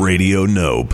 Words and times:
Radio 0.00 0.44
Nope. 0.44 0.92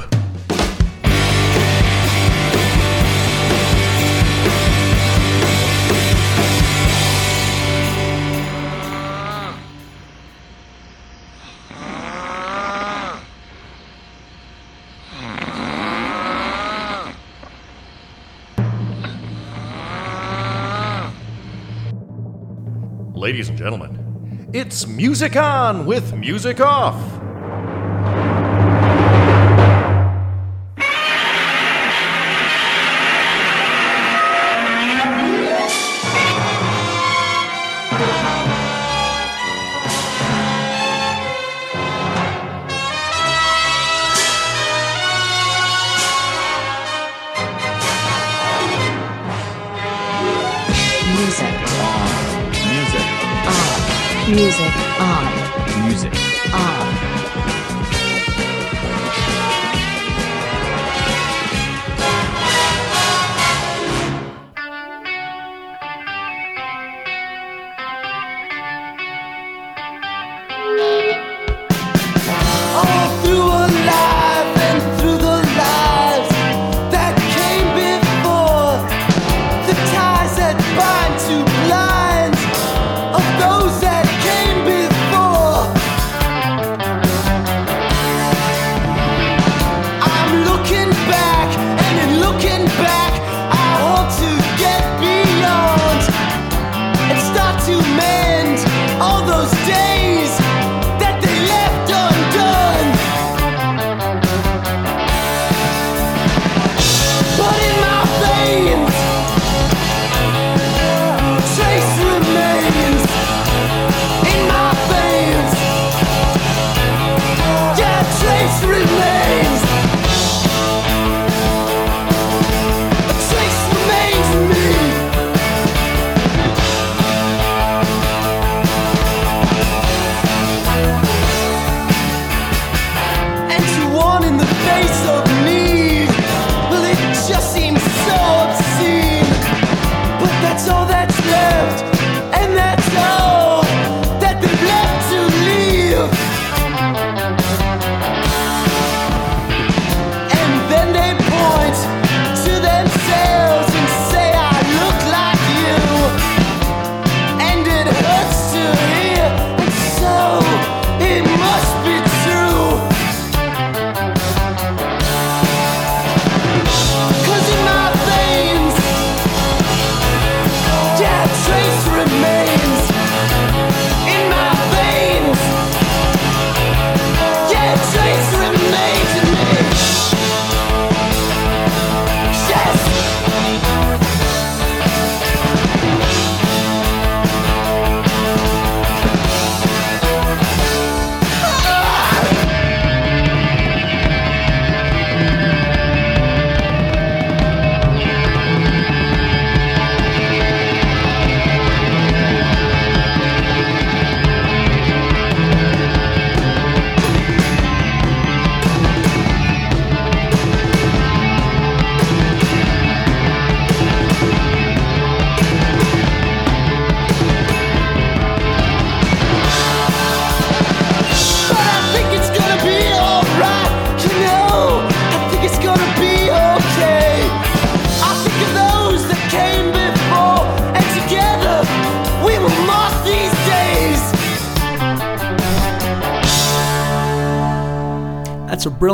Ladies 23.14 23.48
and 23.48 23.56
gentlemen, 23.56 24.50
it's 24.52 24.86
Music 24.86 25.36
On 25.36 25.86
with 25.86 26.14
Music 26.14 26.60
Off. 26.60 27.19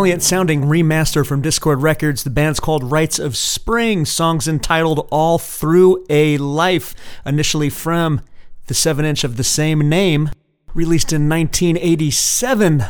Brilliant 0.07 0.23
sounding 0.23 0.63
remaster 0.67 1.27
from 1.27 1.43
Dischord 1.43 1.83
Records. 1.83 2.23
The 2.23 2.31
band's 2.31 2.61
called 2.61 2.93
Rites 2.93 3.19
of 3.19 3.37
Spring. 3.37 4.05
Songs 4.05 4.47
entitled 4.47 5.09
All 5.11 5.37
Through 5.37 6.07
a 6.09 6.39
Life, 6.39 6.95
initially 7.27 7.71
from 7.71 8.21
the 8.69 8.75
7 8.75 9.05
inch 9.05 9.25
of 9.25 9.37
the 9.37 9.43
same 9.43 9.89
name, 9.89 10.31
released 10.75 11.13
in 11.13 11.29
1987. 11.29 12.85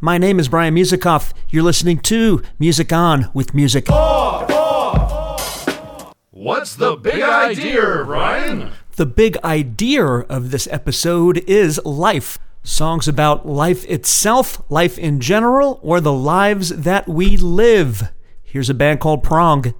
My 0.00 0.16
name 0.16 0.40
is 0.40 0.48
Brian 0.48 0.74
Musikoff. 0.74 1.34
You're 1.50 1.62
listening 1.62 1.98
to 1.98 2.40
Music 2.58 2.94
On 2.94 3.28
with 3.34 3.52
Music. 3.52 3.90
What's 6.30 6.76
the 6.76 6.96
big 6.96 7.20
idea, 7.20 8.02
Ryan? 8.04 8.72
The 8.96 9.04
big 9.04 9.36
idea 9.44 10.06
of 10.06 10.50
this 10.50 10.66
episode 10.70 11.44
is 11.46 11.78
life. 11.84 12.38
Songs 12.66 13.06
about 13.06 13.46
life 13.46 13.84
itself, 13.90 14.62
life 14.70 14.96
in 14.96 15.20
general, 15.20 15.78
or 15.82 16.00
the 16.00 16.14
lives 16.14 16.70
that 16.70 17.06
we 17.06 17.36
live. 17.36 18.04
Here's 18.42 18.70
a 18.70 18.74
band 18.74 19.00
called 19.00 19.22
Prong. 19.22 19.74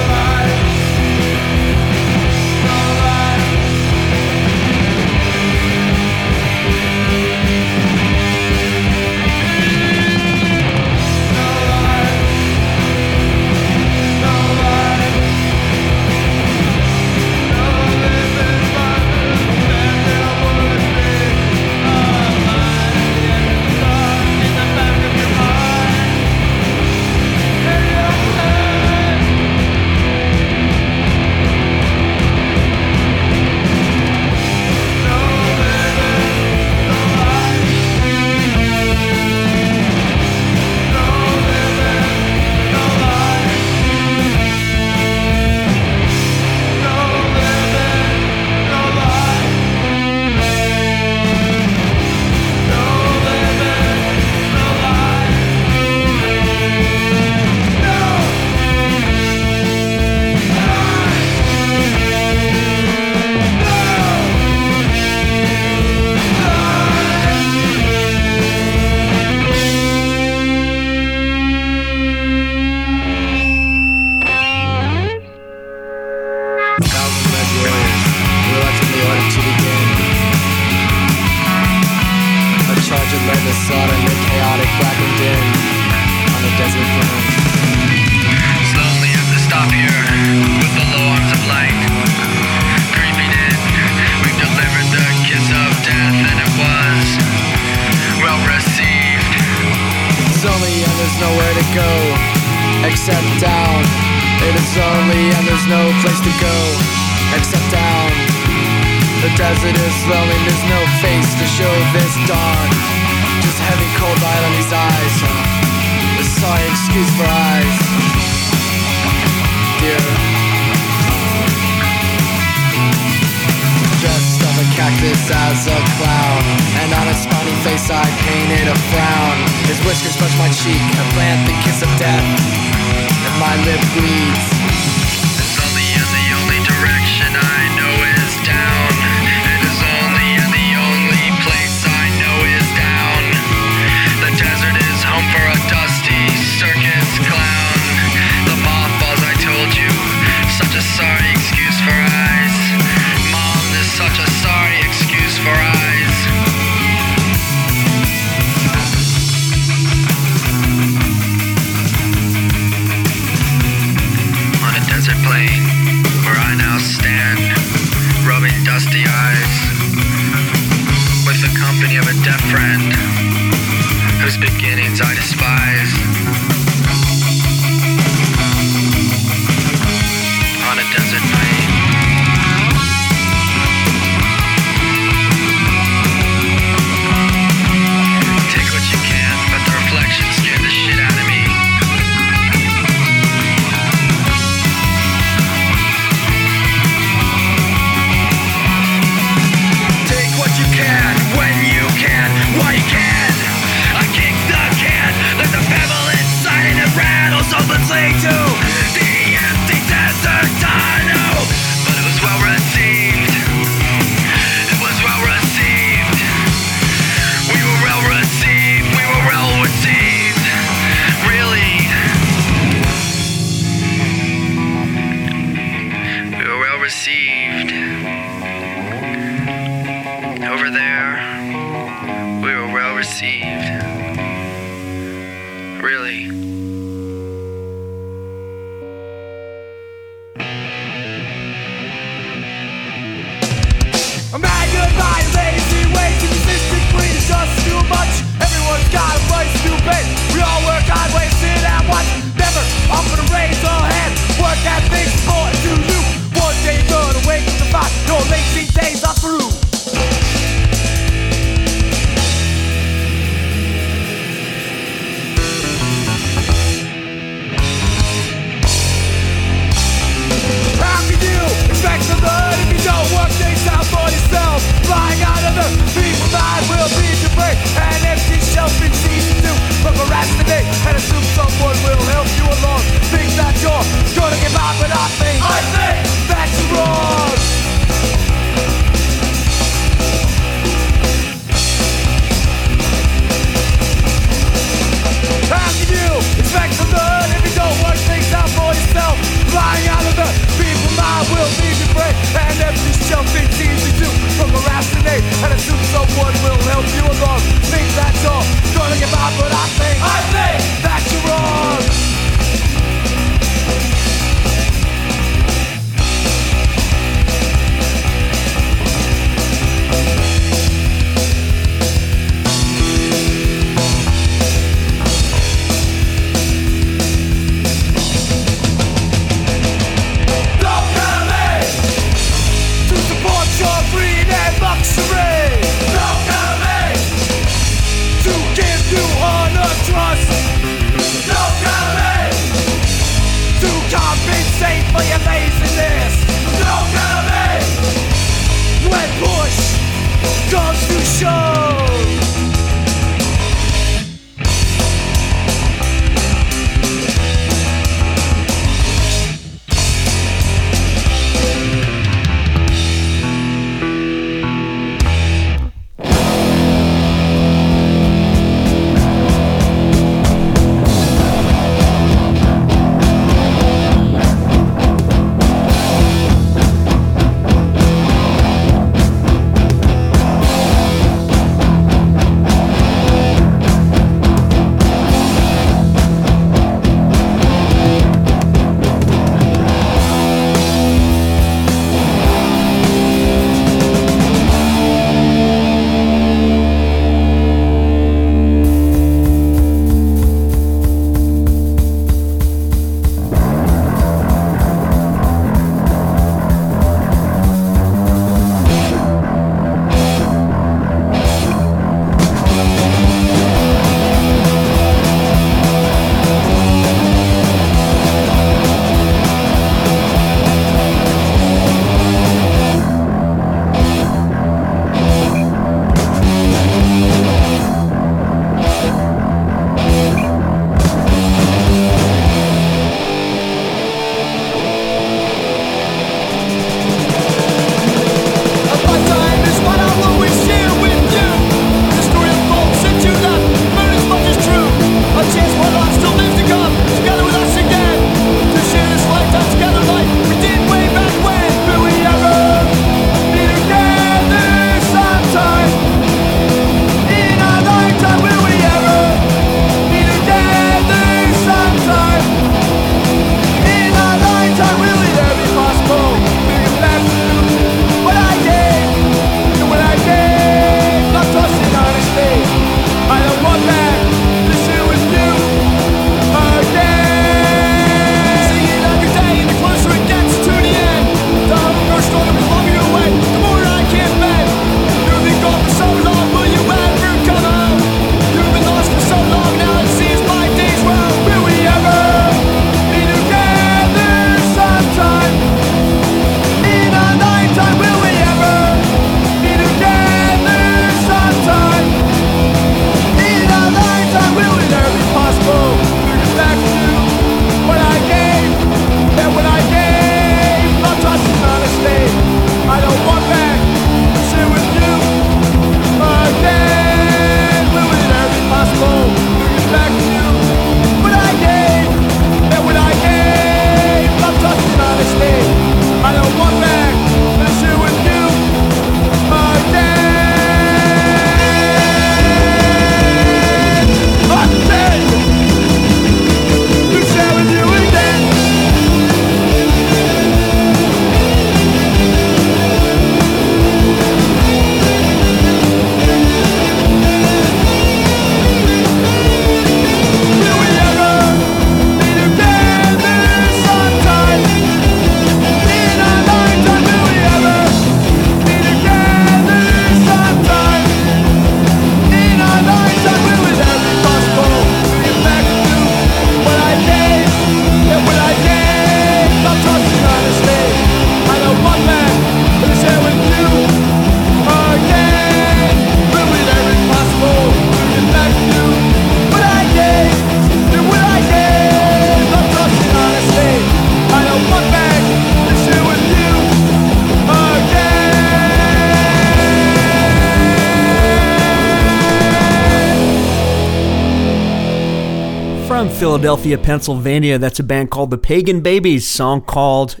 Philadelphia, 596.10 596.58
Pennsylvania. 596.58 597.38
That's 597.38 597.60
a 597.60 597.62
band 597.62 597.92
called 597.92 598.10
the 598.10 598.18
Pagan 598.18 598.62
Babies, 598.62 599.06
song 599.06 599.42
called 599.42 600.00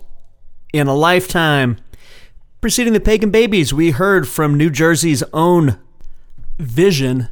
In 0.72 0.88
a 0.88 0.94
Lifetime. 0.94 1.76
Preceding 2.60 2.94
the 2.94 2.98
Pagan 2.98 3.30
Babies, 3.30 3.72
we 3.72 3.92
heard 3.92 4.26
from 4.26 4.56
New 4.56 4.70
Jersey's 4.70 5.22
own 5.32 5.78
Vision. 6.58 7.28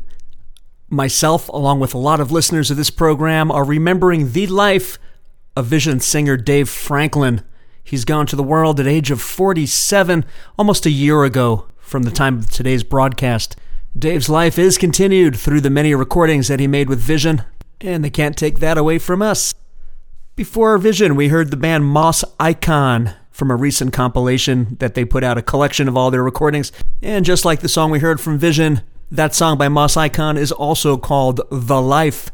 Myself, 0.89 1.49
along 1.49 1.81
with 1.81 1.93
a 1.93 1.99
lot 1.99 2.21
of 2.21 2.31
listeners 2.31 2.71
of 2.71 2.77
this 2.77 2.89
program, 2.89 3.51
are 3.51 3.65
remembering 3.65 4.31
the 4.31 4.47
life 4.47 4.97
of 5.57 5.67
Vision 5.67 5.99
singer 5.99 6.37
Dave 6.37 6.69
Franklin. 6.69 7.43
He's 7.83 8.05
gone 8.05 8.27
to 8.29 8.37
the 8.37 8.45
world 8.45 8.79
at 8.79 8.87
age 8.87 9.11
of 9.11 9.21
47, 9.21 10.25
almost 10.57 10.87
a 10.87 10.91
year 10.91 11.25
ago 11.25 11.67
from 11.79 12.05
the 12.05 12.13
time 12.13 12.39
of 12.39 12.51
today's 12.53 12.85
broadcast. 12.85 13.57
Dave's 13.99 14.29
life 14.29 14.57
is 14.57 14.79
continued 14.79 15.35
through 15.35 15.63
the 15.63 15.69
many 15.69 15.97
recordings 15.97 16.47
that 16.47 16.61
he 16.61 16.69
made 16.69 16.89
with 16.89 17.01
Vision, 17.01 17.43
and 17.81 18.05
they 18.05 18.11
can't 18.11 18.37
take 18.37 18.59
that 18.59 18.79
away 18.79 18.99
from 18.99 19.23
us. 19.23 19.55
Before 20.37 20.71
our 20.71 20.79
Vision, 20.79 21.17
we 21.17 21.29
heard 21.29 21.51
the 21.51 21.57
band 21.57 21.85
Moss 21.85 22.25
Icon 22.39 23.15
from 23.31 23.51
a 23.51 23.57
recent 23.57 23.93
compilation 23.93 24.77
that 24.81 24.95
they 24.95 25.05
put 25.05 25.25
out 25.25 25.39
a 25.39 25.43
collection 25.43 25.89
of 25.89 25.97
all 25.97 26.11
their 26.11 26.23
recordings. 26.23 26.73
And 27.03 27.25
just 27.25 27.45
like 27.45 27.61
the 27.61 27.69
song 27.69 27.91
we 27.91 27.99
heard 27.99 28.21
from 28.21 28.39
Vision, 28.39 28.83
that 29.11 29.35
song 29.35 29.59
by 29.59 29.69
Moss 29.69 29.97
Icon 29.97 30.37
is 30.37 30.53
also 30.53 30.97
called 30.97 31.41
The 31.51 31.81
Life. 31.81 32.31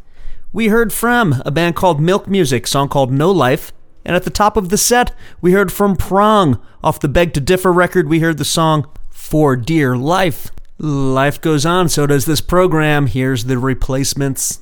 We 0.53 0.69
heard 0.69 0.93
from 0.93 1.43
a 1.45 1.51
band 1.51 1.77
called 1.77 2.01
Milk 2.01 2.29
Music, 2.29 2.67
song 2.67 2.89
called 2.89 3.13
No 3.13 3.31
Life. 3.31 3.73
And 4.05 4.15
at 4.15 4.25
the 4.25 4.31
top 4.31 4.57
of 4.57 4.69
the 4.69 4.79
set, 4.79 5.15
we 5.41 5.53
heard 5.53 5.73
from 5.73 5.97
Prong. 5.97 6.61
Off 6.83 7.01
the 7.01 7.09
Beg 7.09 7.33
to 7.35 7.41
Differ 7.41 7.73
record, 7.73 8.09
we 8.09 8.21
heard 8.21 8.39
the 8.39 8.45
song 8.45 8.87
For 9.11 9.57
Dear 9.57 9.97
Life. 9.97 10.51
Life 10.79 11.41
goes 11.41 11.65
on, 11.65 11.89
so 11.89 12.07
does 12.07 12.25
this 12.27 12.41
program. 12.41 13.07
Here's 13.07 13.45
the 13.45 13.59
replacements. 13.59 14.59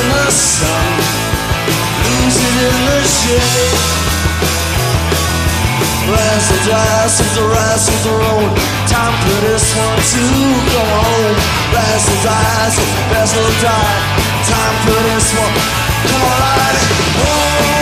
In 0.00 0.06
the 0.08 0.30
sun, 0.30 0.86
lose 2.04 2.38
it 2.48 2.56
in 2.68 2.76
the 2.88 3.00
shade. 3.04 4.02
Rise 6.08 6.48
the 6.50 6.58
dice 6.66 7.20
as 7.20 7.30
the 7.36 7.44
rise 7.46 7.86
of 7.88 7.98
the 8.02 8.10
road. 8.10 8.50
Time 8.90 9.14
for 9.22 9.38
this 9.46 9.66
one 9.76 9.98
to 10.12 10.24
go 10.74 10.82
home. 10.82 11.36
Rise 11.72 12.04
the 12.10 12.16
dice, 12.26 12.78
rise 13.12 13.32
the 13.32 13.44
die. 13.62 13.98
Time 14.50 14.76
for 14.84 14.98
this 15.08 15.28
one. 15.38 15.54
Come 16.10 16.22
on, 16.26 16.38
ride 16.42 16.76
it. 16.82 16.88
Oh 17.22 17.81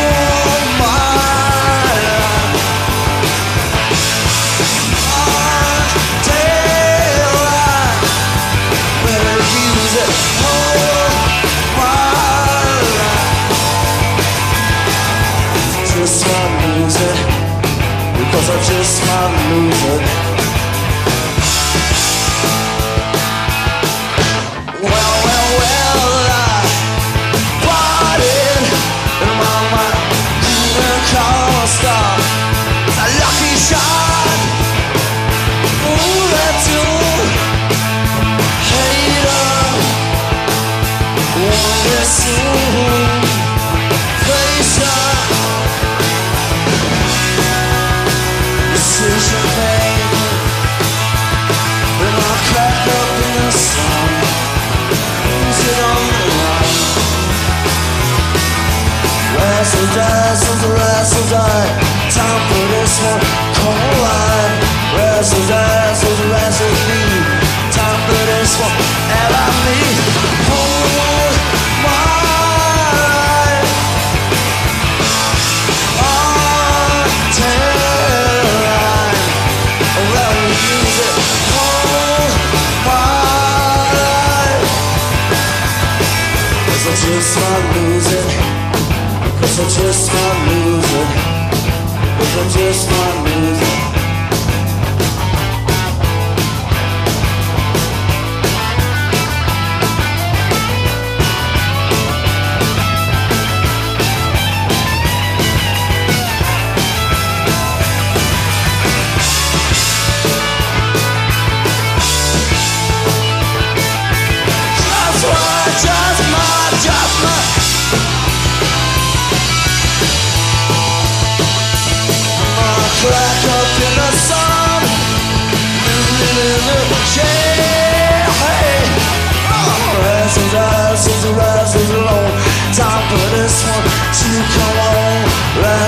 because 18.40 18.56
I 18.56 18.72
just 18.72 19.02
might 19.06 19.50
lose 19.52 19.84
it. 19.84 20.29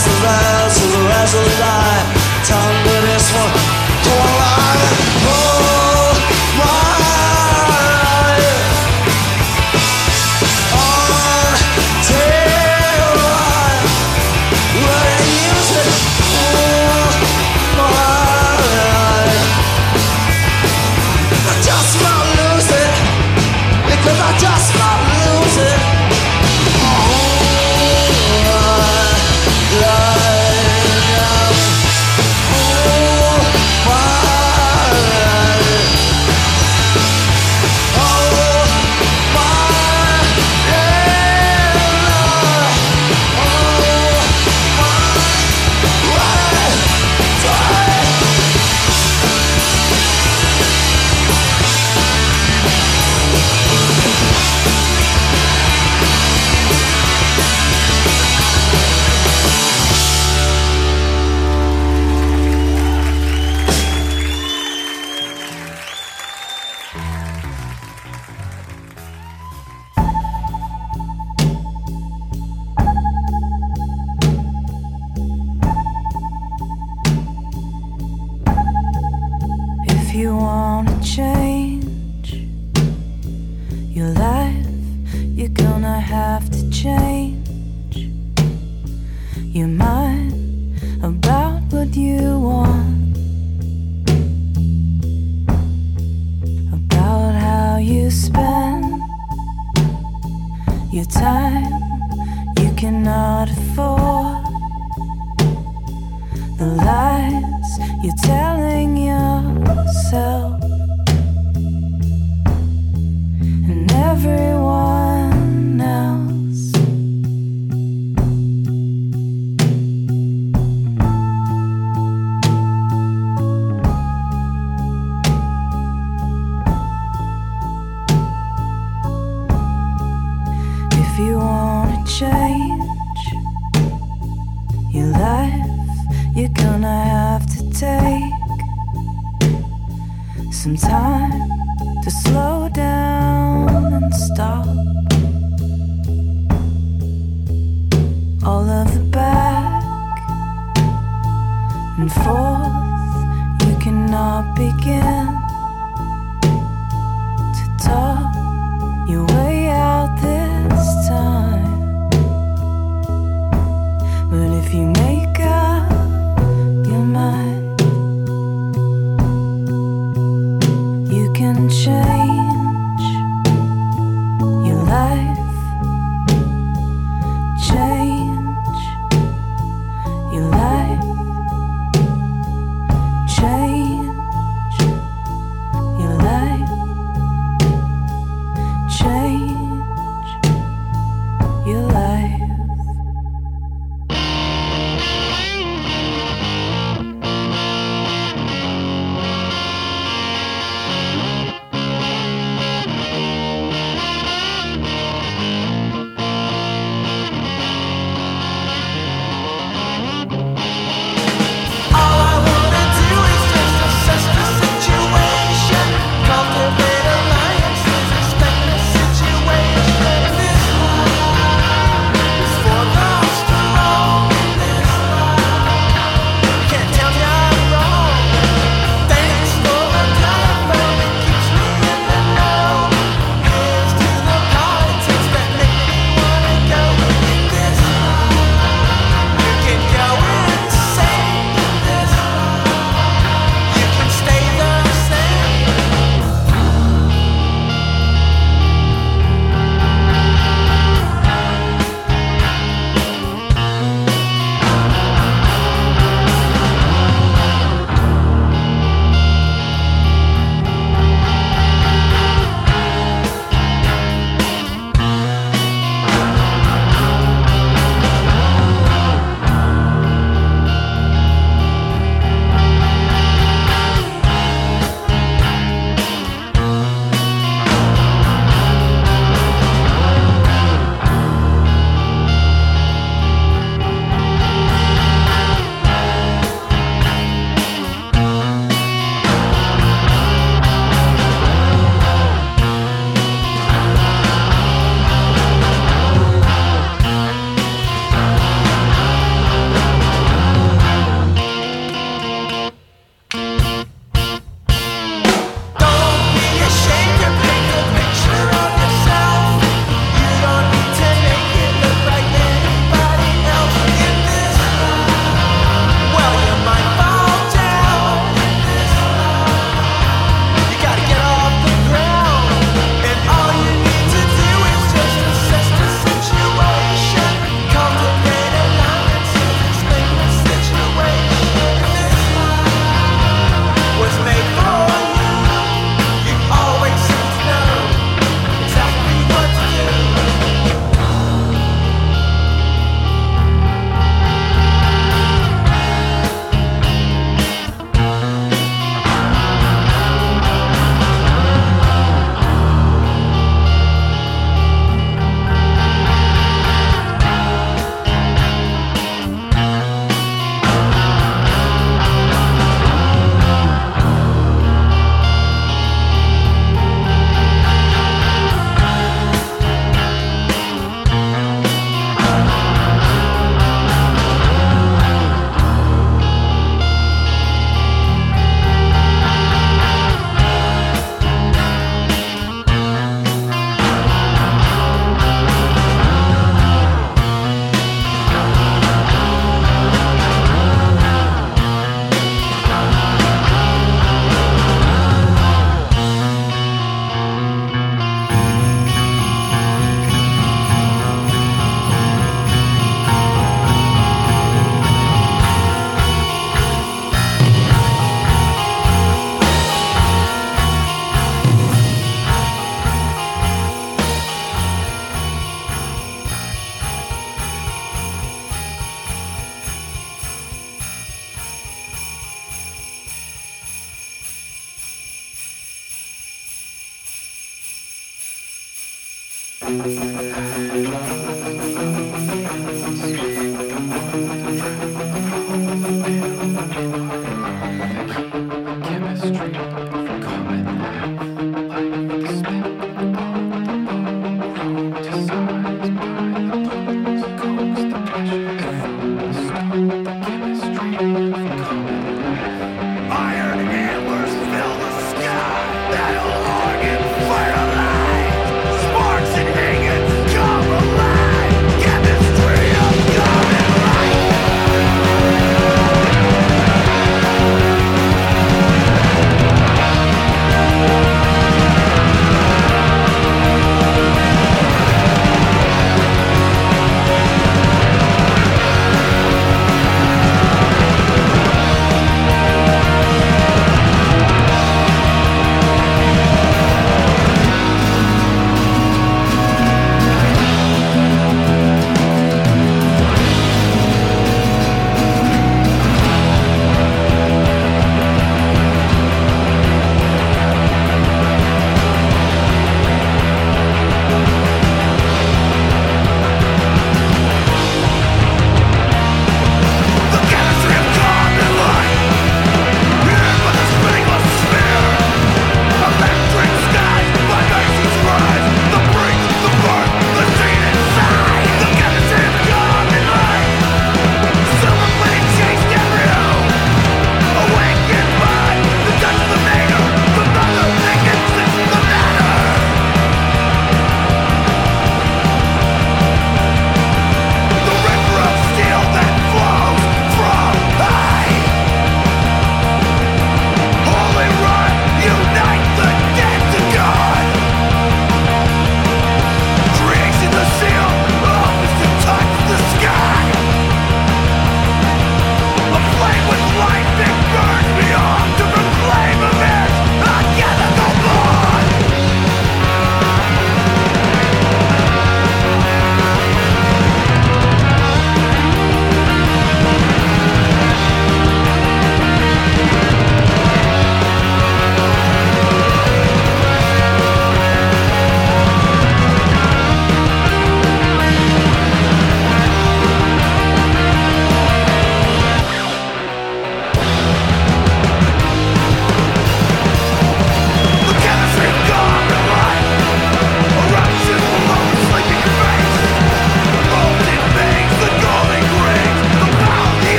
Rises, 0.00 0.22
rises, 0.22 0.96
rises 0.96 1.58
die. 1.58 2.04
Time 2.44 2.84
for 2.84 3.00
this 3.06 3.32
one. 3.34 3.79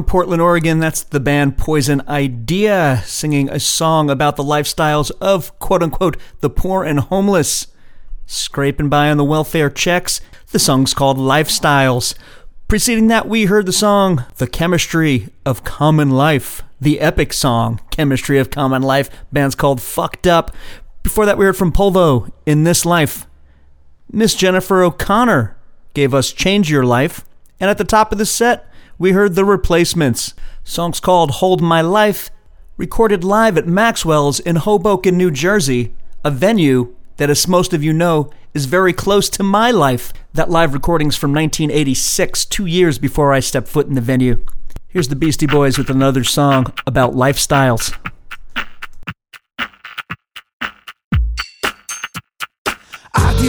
From 0.00 0.06
Portland, 0.06 0.40
Oregon, 0.40 0.78
that's 0.78 1.02
the 1.02 1.20
band 1.20 1.58
Poison 1.58 2.00
Idea 2.08 3.02
singing 3.04 3.50
a 3.50 3.60
song 3.60 4.08
about 4.08 4.36
the 4.36 4.42
lifestyles 4.42 5.12
of 5.20 5.58
quote 5.58 5.82
unquote 5.82 6.16
the 6.40 6.48
poor 6.48 6.84
and 6.84 7.00
homeless. 7.00 7.66
Scraping 8.24 8.88
by 8.88 9.10
on 9.10 9.18
the 9.18 9.24
welfare 9.24 9.68
checks, 9.68 10.22
the 10.52 10.58
song's 10.58 10.94
called 10.94 11.18
Lifestyles. 11.18 12.14
Preceding 12.66 13.08
that, 13.08 13.28
we 13.28 13.44
heard 13.44 13.66
the 13.66 13.74
song 13.74 14.24
The 14.38 14.46
Chemistry 14.46 15.28
of 15.44 15.64
Common 15.64 16.08
Life, 16.08 16.62
the 16.80 16.98
epic 17.00 17.34
song 17.34 17.78
Chemistry 17.90 18.38
of 18.38 18.48
Common 18.48 18.80
Life, 18.80 19.10
band's 19.30 19.54
called 19.54 19.82
Fucked 19.82 20.26
Up. 20.26 20.50
Before 21.02 21.26
that, 21.26 21.36
we 21.36 21.44
heard 21.44 21.58
from 21.58 21.72
Polvo 21.72 22.32
In 22.46 22.64
This 22.64 22.86
Life. 22.86 23.26
Miss 24.10 24.34
Jennifer 24.34 24.82
O'Connor 24.82 25.58
gave 25.92 26.14
us 26.14 26.32
Change 26.32 26.70
Your 26.70 26.84
Life. 26.84 27.22
And 27.60 27.68
at 27.68 27.76
the 27.76 27.84
top 27.84 28.12
of 28.12 28.16
the 28.16 28.24
set, 28.24 28.66
we 29.00 29.12
heard 29.12 29.34
The 29.34 29.46
Replacements. 29.46 30.34
Song's 30.62 31.00
called 31.00 31.30
Hold 31.30 31.62
My 31.62 31.80
Life, 31.80 32.30
recorded 32.76 33.24
live 33.24 33.56
at 33.56 33.66
Maxwell's 33.66 34.40
in 34.40 34.56
Hoboken, 34.56 35.16
New 35.16 35.30
Jersey, 35.30 35.94
a 36.22 36.30
venue 36.30 36.94
that, 37.16 37.30
as 37.30 37.48
most 37.48 37.72
of 37.72 37.82
you 37.82 37.94
know, 37.94 38.30
is 38.52 38.66
very 38.66 38.92
close 38.92 39.30
to 39.30 39.42
my 39.42 39.70
life. 39.70 40.12
That 40.34 40.50
live 40.50 40.74
recording's 40.74 41.16
from 41.16 41.32
1986, 41.32 42.44
two 42.44 42.66
years 42.66 42.98
before 42.98 43.32
I 43.32 43.40
stepped 43.40 43.68
foot 43.68 43.86
in 43.86 43.94
the 43.94 44.02
venue. 44.02 44.44
Here's 44.86 45.08
the 45.08 45.16
Beastie 45.16 45.46
Boys 45.46 45.78
with 45.78 45.88
another 45.88 46.22
song 46.22 46.70
about 46.86 47.14
lifestyles. 47.14 47.96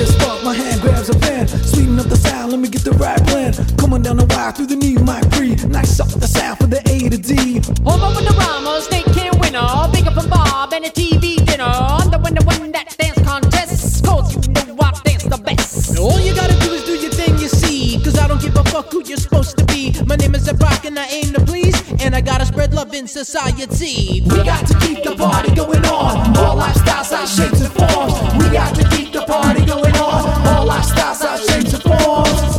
Spark, 0.06 0.31
my 0.44 0.54
hand 0.54 0.82
grabs 0.82 1.10
a 1.10 1.18
pen. 1.20 1.48
Sweeten 1.48 2.00
up 2.00 2.08
the 2.08 2.16
sound, 2.16 2.52
let 2.52 2.60
me 2.60 2.70
get 2.70 2.84
the 2.84 2.92
right 2.92 3.24
blend. 3.26 3.56
Coming 3.78 4.02
down 4.02 4.18
the 4.18 4.26
wire 4.26 4.52
through 4.52 4.68
the 4.68 4.76
knee, 4.76 4.98
my 4.98 5.22
breathe. 5.30 5.66
Nice 5.66 6.00
up 6.00 6.08
the 6.10 6.28
sound 6.28 6.58
for 6.60 6.68
the 6.68 6.82
A 6.89 7.10
to 7.10 7.18
D. 7.18 7.62
Home 7.84 8.02
up 8.02 8.16
with 8.16 8.26
the 8.28 8.36
Ramos, 8.38 8.88
they 8.88 9.04
can't 9.14 9.39
win 9.39 9.56
all. 9.56 9.92
Big 9.92 10.08
up 10.08 10.14
from 10.14 10.30
Bob 10.30 10.74
and 10.74 10.86
a 10.86 10.89
TV 10.89 11.44
dinner. 11.46 11.64
I'm 11.64 12.10
the 12.10 12.20
one 12.20 12.34
that 12.34 12.46
won 12.46 12.72
that 12.72 12.96
dance 12.98 13.20
contest. 13.22 14.04
Cause 14.06 14.34
you 14.36 14.54
know 14.54 14.78
I 14.82 14.92
dance 15.04 15.24
the 15.24 15.38
best. 15.38 15.98
All 15.98 16.20
you 16.20 16.34
gotta 16.34 16.58
do 16.66 16.72
is 16.74 16.84
do 16.84 16.94
your 16.94 17.12
thing, 17.12 17.38
you 17.38 17.48
see. 17.48 18.02
Cause 18.04 18.18
I 18.18 18.28
don't 18.28 18.42
give 18.42 18.56
a 18.56 18.64
fuck 18.66 18.92
who 18.92 19.04
you're 19.06 19.18
supposed 19.18 19.58
to 19.58 19.66
be. 19.66 19.70
My 19.82 20.16
name 20.16 20.36
is 20.36 20.52
Rock 20.62 20.86
and 20.86 21.00
I 21.00 21.08
aim 21.08 21.34
to 21.34 21.42
please. 21.44 21.76
And 22.02 22.14
I 22.14 22.22
gotta 22.22 22.46
spread 22.46 22.72
love 22.72 22.94
in 22.94 23.08
society. 23.08 24.22
We 24.22 24.44
got 24.44 24.68
to 24.68 24.78
keep 24.78 25.04
the 25.04 25.16
party 25.16 25.56
going 25.56 25.84
on. 25.86 26.38
All 26.38 26.56
lifestyles, 26.56 27.12
our 27.12 27.26
shapes 27.26 27.62
and 27.62 27.74
forms. 27.74 28.14
We 28.38 28.52
got 28.52 28.76
to 28.76 28.88
keep 28.96 29.12
the 29.12 29.26
party 29.26 29.66
going 29.66 29.96
on. 29.96 30.48
All 30.48 30.68
lifestyles, 30.68 31.24
our 31.26 31.38
shapes 31.40 31.74
and 31.74 31.82
forms. 31.82 32.52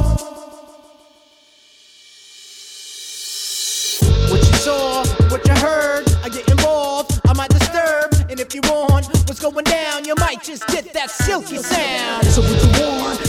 What 4.28 4.40
you 4.40 4.56
saw, 4.58 5.04
what 5.30 5.46
you 5.46 5.54
heard, 5.54 6.04
I 6.24 6.28
get 6.28 6.50
involved, 6.50 7.20
I 7.28 7.34
might 7.34 7.50
disturb. 7.50 8.14
And 8.30 8.40
if 8.40 8.52
you 8.52 8.62
want 8.64 9.06
what's 9.28 9.38
going 9.38 9.64
down, 9.64 10.04
you 10.06 10.14
might 10.18 10.42
just 10.42 10.66
get 10.66 10.92
that 10.94 11.10
silky 11.10 11.58
sound. 11.58 12.26
So 12.26 12.42
what 12.42 12.64
you 12.64 12.82
want, 12.82 13.20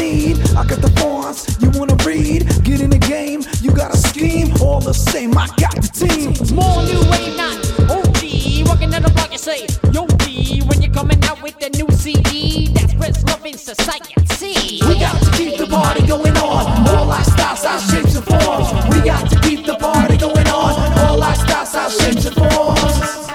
need. 0.00 0.40
I 0.56 0.64
got 0.64 0.80
the 0.80 0.90
fonts 0.98 1.56
you 1.60 1.70
wanna 1.78 1.96
read. 2.04 2.48
Get 2.64 2.80
in 2.80 2.90
the 2.90 2.98
game, 2.98 3.42
you 3.60 3.70
got 3.70 3.92
a 3.94 3.96
scheme. 3.96 4.54
All 4.60 4.80
the 4.80 4.94
same, 4.94 5.36
I 5.36 5.46
got 5.64 5.76
the 5.76 5.90
team. 6.02 6.28
More 6.56 6.82
new 6.88 7.02
wave, 7.10 7.36
not 7.36 7.56
OG. 7.90 8.22
Walking 8.68 8.90
down 8.90 9.02
the 9.02 9.12
block, 9.14 9.30
you 9.32 9.38
say, 9.38 9.66
Yo, 9.92 10.06
D. 10.24 10.62
When 10.66 10.82
you're 10.82 10.92
coming 10.92 11.22
out 11.24 11.42
with 11.42 11.58
the 11.58 11.70
new 11.70 11.88
CD, 11.90 12.68
that's 12.74 12.94
Chris 12.94 13.22
Loving 13.24 13.56
Society. 13.56 14.80
We 14.88 14.98
got 14.98 15.20
to 15.22 15.30
keep 15.36 15.58
the 15.58 15.66
party 15.66 16.06
going 16.06 16.36
on. 16.38 16.88
All 16.88 17.10
our 17.10 17.24
styles, 17.24 17.64
our 17.64 17.80
shapes 17.80 18.16
and 18.16 18.24
forms. 18.24 18.68
We 18.90 19.02
got 19.02 19.28
to 19.30 19.38
keep 19.40 19.66
the 19.66 19.76
party 19.76 20.16
going 20.16 20.48
on. 20.48 20.72
All 21.04 21.22
our 21.22 21.34
styles, 21.34 21.74
our 21.74 21.90
shapes 21.90 22.24
and 22.26 22.36
forms. 22.36 23.29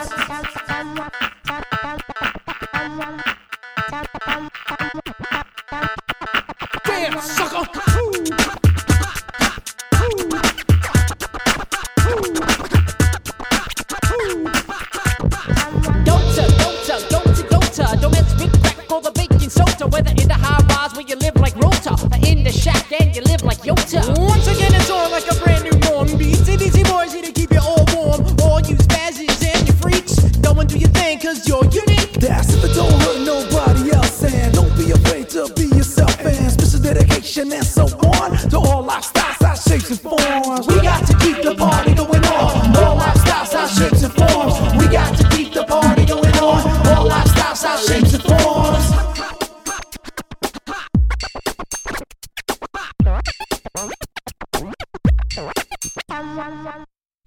So 19.85 19.89
whether 19.91 20.09
in 20.09 20.27
the 20.27 20.33
high 20.33 20.65
bars 20.65 20.93
where 20.93 21.05
you 21.05 21.15
live 21.15 21.35
like 21.35 21.55
Rota, 21.57 21.93
or 21.93 22.17
in 22.25 22.43
the 22.43 22.51
shack 22.51 22.91
and 22.91 23.15
you 23.15 23.21
live 23.21 23.43
like 23.43 23.59
Yota. 23.59 24.01
Once 24.17 24.47
again, 24.47 24.73
it's 24.73 24.89
all 24.89 25.11
like 25.11 25.29
a 25.29 25.35
brand 25.43 25.63
new 25.63 25.77
norm. 25.85 26.07
Beats 26.17 26.47
it 26.49 26.59
easy, 26.59 26.81
noisy 26.81 27.21
to 27.21 27.31
keep 27.31 27.51
you 27.51 27.59
all 27.59 27.85
warm. 27.93 28.25
All 28.41 28.59
you 28.61 28.77
spazzies 28.81 29.37
and 29.45 29.67
you 29.67 29.73
freaks, 29.77 30.17
go 30.41 30.57
and 30.57 30.67
do 30.67 30.79
your 30.79 30.89
thing, 30.89 31.19
cause 31.19 31.47
you're 31.47 31.63
unique. 31.65 32.13
That's 32.13 32.49
if 32.55 32.63
it 32.63 32.73
don't 32.73 32.97
hurt 33.05 33.21
nobody 33.29 33.93
else, 33.93 34.23
and 34.23 34.55
don't 34.55 34.75
be 34.75 34.89
afraid 34.89 35.29
to 35.37 35.53
be 35.53 35.67
yourself, 35.77 36.17
and 36.25 36.51
special 36.51 36.81
dedication 36.81 37.53
and 37.53 37.63
so 37.63 37.85
on 38.17 38.31
to 38.49 38.57
all 38.57 38.81
lifestyles, 38.83 39.45
our 39.45 39.55
shapes 39.55 39.91
and 39.91 40.01
forms. 40.01 40.65
We 40.65 40.81
got 40.81 41.05
to 41.05 41.13
keep 41.19 41.43
the 41.43 41.53
party. 41.53 41.84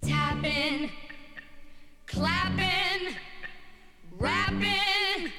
Tapping, 0.01 0.91
clapping, 2.07 3.17
rapping, 4.17 5.33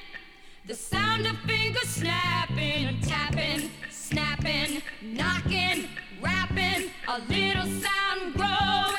the 0.66 0.74
sound 0.74 1.24
of 1.26 1.34
fingers 1.46 1.88
snapping, 1.88 3.00
tapping, 3.00 3.70
snapping, 3.90 4.82
knocking, 5.02 5.88
rapping, 6.20 6.90
a 7.08 7.20
little 7.30 7.64
sound 7.80 8.34
growing, 8.34 8.89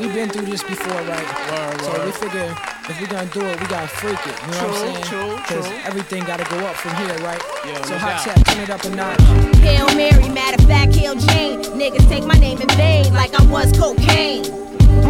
we've 0.00 0.14
been 0.14 0.28
through 0.30 0.46
this 0.46 0.62
before, 0.62 1.00
right? 1.02 1.80
so 1.80 2.04
we 2.04 2.12
figure 2.12 2.54
if 2.88 3.00
we're 3.00 3.06
gonna 3.06 3.30
do 3.30 3.40
it, 3.42 3.60
we 3.60 3.66
gotta 3.66 3.86
freak 3.88 4.18
it. 4.26 4.34
You 4.42 4.50
know 4.52 4.66
what 4.66 4.70
I'm 4.70 4.74
saying? 4.74 5.04
True, 5.04 5.20
true, 5.28 5.36
Because 5.36 5.68
true. 5.68 5.76
everything 5.84 6.24
gotta 6.24 6.44
go 6.50 6.58
up 6.66 6.74
from 6.76 6.94
here, 6.96 7.16
right? 7.18 7.40
Yeah, 7.64 7.82
so 7.84 7.90
no 7.94 7.98
hot 7.98 8.24
doubt. 8.24 8.36
tap, 8.36 8.46
turn 8.46 8.62
it 8.64 8.70
up 8.70 8.84
a 8.84 8.90
notch. 8.90 9.20
Hail 9.60 9.86
Mary, 9.94 10.28
matter 10.28 10.60
of 10.62 10.68
fact, 10.68 10.94
Hail 10.94 11.14
Jane. 11.14 11.62
Niggas 11.62 12.08
take 12.08 12.24
my 12.24 12.34
name 12.34 12.60
in 12.60 12.68
vain 12.70 13.12
like 13.14 13.32
I 13.38 13.44
was 13.46 13.70
cocaine. 13.78 14.59